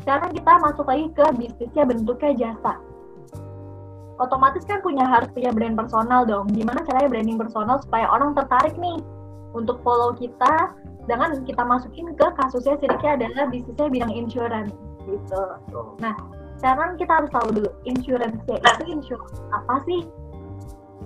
[0.09, 2.81] Nah, sekarang kita masuk lagi ke bisnisnya bentuknya jasa.
[4.17, 6.49] Otomatis kan punya harus punya brand personal dong.
[6.57, 9.05] Gimana caranya branding personal supaya orang tertarik nih
[9.53, 10.73] untuk follow kita
[11.05, 14.73] dengan kita masukin ke kasusnya sedikit adalah bisnisnya bidang insurance
[15.05, 15.45] gitu.
[16.01, 16.17] Nah,
[16.57, 20.09] sekarang kita harus tahu dulu insurance itu insurance apa sih?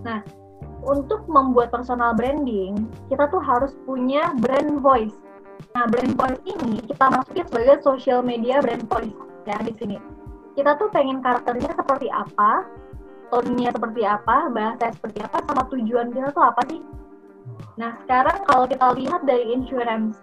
[0.06, 0.22] Nah,
[0.86, 5.18] untuk membuat personal branding, kita tuh harus punya brand voice.
[5.72, 9.16] Nah, brand voice ini kita masukin sebagai social media brand voice
[9.48, 9.96] ya di sini.
[10.52, 12.68] Kita tuh pengen karakternya seperti apa,
[13.32, 16.84] tone-nya seperti apa, bahasa seperti apa, sama tujuan kita tuh apa sih?
[17.80, 20.20] Nah, sekarang kalau kita lihat dari insurance,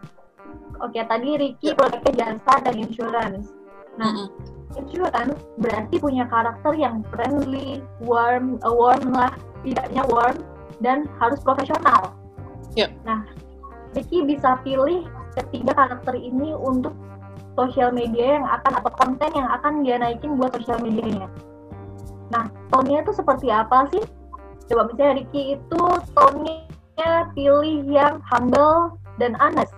[0.78, 3.50] oke okay, tadi Ricky produknya jasa dan insurance.
[3.98, 4.30] Nah,
[4.78, 9.34] insurance berarti punya karakter yang friendly, warm, uh, warm lah,
[9.66, 10.46] tidaknya warm
[10.78, 12.14] dan harus profesional.
[12.78, 12.94] Yep.
[13.02, 13.26] Nah,
[13.98, 15.10] Ricky bisa pilih
[15.46, 16.94] ketiga karakter ini untuk
[17.56, 21.28] sosial media yang akan atau konten yang akan dia naikin buat sosial medianya.
[22.30, 24.04] Nah, tone-nya itu seperti apa sih?
[24.70, 25.82] Coba misalnya Ricky itu
[26.14, 26.70] tone
[27.34, 29.74] pilih yang humble dan honest.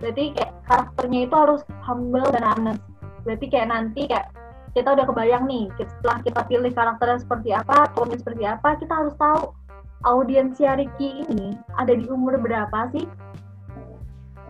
[0.00, 2.82] Berarti kayak karakternya itu harus humble dan honest.
[3.26, 4.32] Berarti kayak nanti kayak
[4.72, 9.14] kita udah kebayang nih setelah kita pilih karakternya seperti apa, tone seperti apa, kita harus
[9.18, 9.52] tahu
[10.08, 13.04] audiensnya Ricky ini ada di umur berapa sih?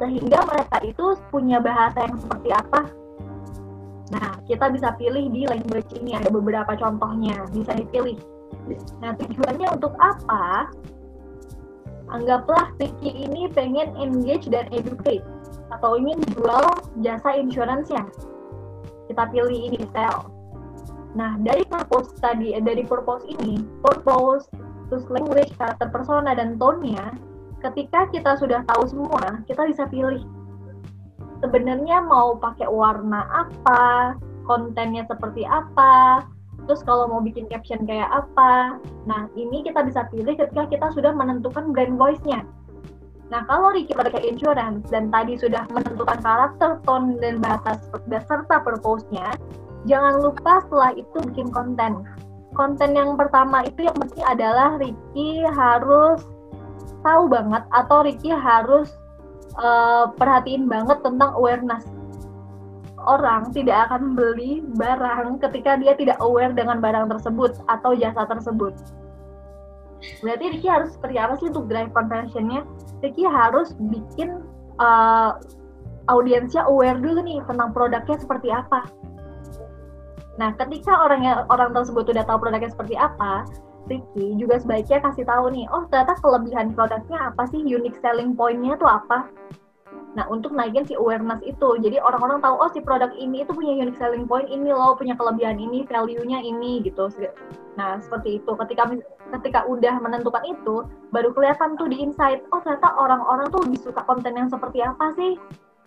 [0.01, 2.81] Sehingga mereka itu punya bahasa yang seperti apa?
[4.11, 8.19] Nah, kita bisa pilih di language ini, ada beberapa contohnya, bisa dipilih.
[9.05, 10.73] Nah, tujuannya untuk apa?
[12.11, 15.23] Anggaplah Ricky ini pengen engage dan educate,
[15.71, 16.65] atau ingin jual
[17.07, 18.03] jasa insurance-nya
[19.11, 20.31] kita pilih ini sell.
[21.19, 24.47] Nah, dari purpose tadi, eh, dari purpose ini, purpose,
[24.87, 27.11] terus language, karakter persona, dan tone-nya,
[27.61, 30.25] ketika kita sudah tahu semua, kita bisa pilih.
[31.41, 36.25] Sebenarnya mau pakai warna apa, kontennya seperti apa,
[36.69, 38.77] terus kalau mau bikin caption kayak apa.
[39.09, 42.45] Nah, ini kita bisa pilih ketika kita sudah menentukan brand voice-nya.
[43.31, 47.79] Nah, kalau Ricky pakai insurance dan tadi sudah menentukan karakter, tone, dan bahasa
[48.11, 49.33] serta purpose-nya,
[49.87, 52.05] jangan lupa setelah itu bikin konten.
[52.59, 56.27] Konten yang pertama itu yang penting adalah Ricky harus
[57.03, 58.93] tahu banget atau Ricky harus
[59.59, 61.85] uh, perhatiin banget tentang awareness.
[63.01, 68.77] Orang tidak akan beli barang ketika dia tidak aware dengan barang tersebut atau jasa tersebut.
[70.21, 72.65] Berarti Ricky harus seperti apa sih untuk drive conversionnya?
[73.01, 74.45] Ricky harus bikin
[74.81, 75.41] uh,
[76.13, 78.89] audiensnya aware dulu nih tentang produknya seperti apa.
[80.41, 83.45] Nah, ketika orang orang tersebut udah tahu produknya seperti apa,
[83.91, 88.79] Ricky juga sebaiknya kasih tahu nih, oh ternyata kelebihan produknya apa sih, unique selling point-nya
[88.79, 89.27] tuh apa.
[90.11, 91.79] Nah, untuk naikin si awareness itu.
[91.79, 95.15] Jadi orang-orang tahu, oh si produk ini itu punya unique selling point ini loh, punya
[95.15, 97.07] kelebihan ini, value-nya ini gitu.
[97.79, 98.51] Nah, seperti itu.
[98.59, 98.91] Ketika
[99.39, 100.83] ketika udah menentukan itu,
[101.15, 105.15] baru kelihatan tuh di insight, oh ternyata orang-orang tuh lebih suka konten yang seperti apa
[105.15, 105.39] sih?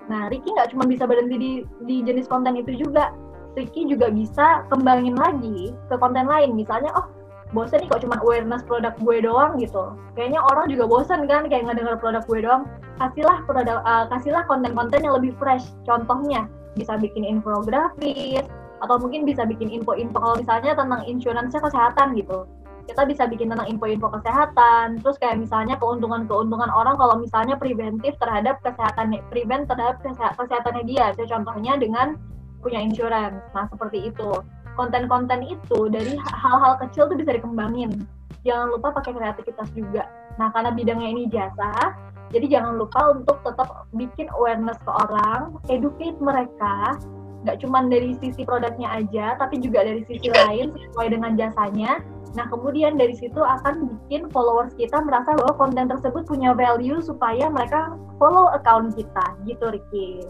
[0.08, 1.52] Nah, Ricky nggak cuma bisa berhenti di,
[1.84, 3.12] di jenis konten itu juga.
[3.54, 6.56] Ricky juga bisa kembangin lagi ke konten lain.
[6.56, 7.06] Misalnya, oh
[7.54, 9.94] bosen nih kok cuma awareness produk gue doang gitu.
[10.18, 12.64] Kayaknya orang juga bosen kan kayak ngedenger produk gue doang.
[12.98, 15.64] Kasihlah produk, uh, kasihlah konten-konten yang lebih fresh.
[15.86, 18.44] Contohnya bisa bikin infografis
[18.82, 22.50] atau mungkin bisa bikin info-info kalau misalnya tentang insurance kesehatan gitu.
[22.84, 28.60] Kita bisa bikin tentang info-info kesehatan, terus kayak misalnya keuntungan-keuntungan orang kalau misalnya preventif terhadap
[28.60, 31.16] kesehatan prevent terhadap kesehatannya dia.
[31.16, 32.20] Contohnya dengan
[32.60, 33.40] punya insurance.
[33.56, 34.30] Nah, seperti itu
[34.76, 38.06] konten-konten itu dari hal-hal kecil tuh bisa dikembangin.
[38.44, 40.04] Jangan lupa pakai kreativitas juga.
[40.36, 41.96] Nah, karena bidangnya ini jasa,
[42.34, 46.98] jadi jangan lupa untuk tetap bikin awareness ke orang, educate mereka,
[47.46, 52.02] nggak cuma dari sisi produknya aja, tapi juga dari sisi lain sesuai dengan jasanya.
[52.34, 57.46] Nah, kemudian dari situ akan bikin followers kita merasa bahwa konten tersebut punya value supaya
[57.54, 60.26] mereka follow account kita, gitu Ricky.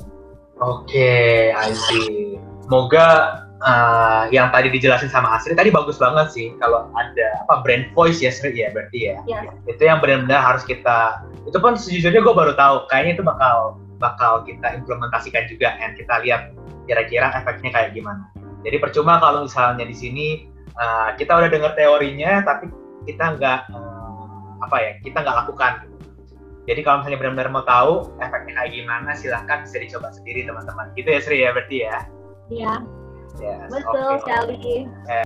[0.60, 2.36] Oke, okay, I see.
[2.68, 7.90] Semoga uh, yang tadi dijelasin sama Asri tadi bagus banget sih kalau ada apa brand
[7.96, 9.18] voice ya Sri ya berarti ya.
[9.26, 9.56] Yeah.
[9.66, 14.44] Itu yang benar-benar harus kita itu pun sejujurnya gue baru tahu kayaknya itu bakal bakal
[14.44, 16.42] kita implementasikan juga dan kita lihat
[16.86, 18.28] kira-kira efeknya kayak gimana.
[18.64, 20.28] Jadi percuma kalau misalnya di sini
[20.76, 22.68] uh, kita udah dengar teorinya tapi
[23.08, 25.88] kita nggak uh, apa ya kita nggak lakukan.
[26.64, 30.96] Jadi kalau misalnya benar-benar mau tahu efeknya kayak gimana silahkan bisa dicoba sendiri teman-teman.
[30.96, 31.98] Gitu ya Sri ya berarti ya.
[32.48, 33.03] Iya.
[33.42, 34.22] Yes, Betul okay.
[34.22, 34.58] sekali.
[35.10, 35.26] Eh.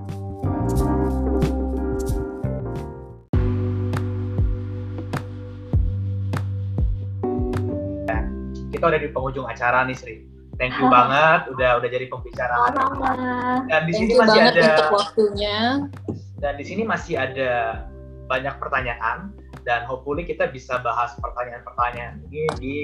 [8.72, 10.16] Kita udah di penghujung acara nih Sri.
[10.56, 12.54] Thank you banget udah udah jadi pembicara.
[13.68, 15.58] Dan di sini masih ada untuk waktunya.
[16.38, 17.52] Dan di sini masih ada
[18.28, 19.32] banyak pertanyaan
[19.68, 22.74] dan hopefully kita bisa bahas pertanyaan-pertanyaan ini di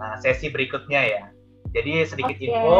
[0.00, 1.22] uh, sesi berikutnya ya.
[1.76, 2.48] Jadi sedikit okay.
[2.48, 2.76] info,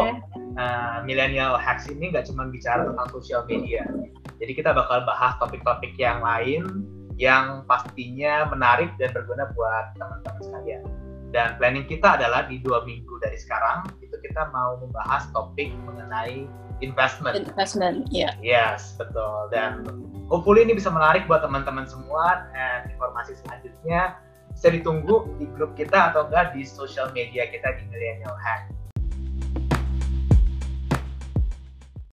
[0.61, 3.89] uh, millennial hacks ini nggak cuma bicara tentang sosial media.
[4.37, 6.85] Jadi kita bakal bahas topik-topik yang lain
[7.17, 10.83] yang pastinya menarik dan berguna buat teman-teman sekalian.
[11.31, 16.49] Dan planning kita adalah di dua minggu dari sekarang itu kita mau membahas topik mengenai
[16.83, 17.37] investment.
[17.37, 18.35] Investment, ya.
[18.41, 18.75] Yeah.
[18.75, 19.53] Yes, betul.
[19.53, 19.87] Dan
[20.27, 22.51] hopefully ini bisa menarik buat teman-teman semua.
[22.51, 24.19] Dan informasi selanjutnya
[24.51, 28.80] bisa ditunggu di grup kita atau enggak di sosial media kita di Millennial Hack.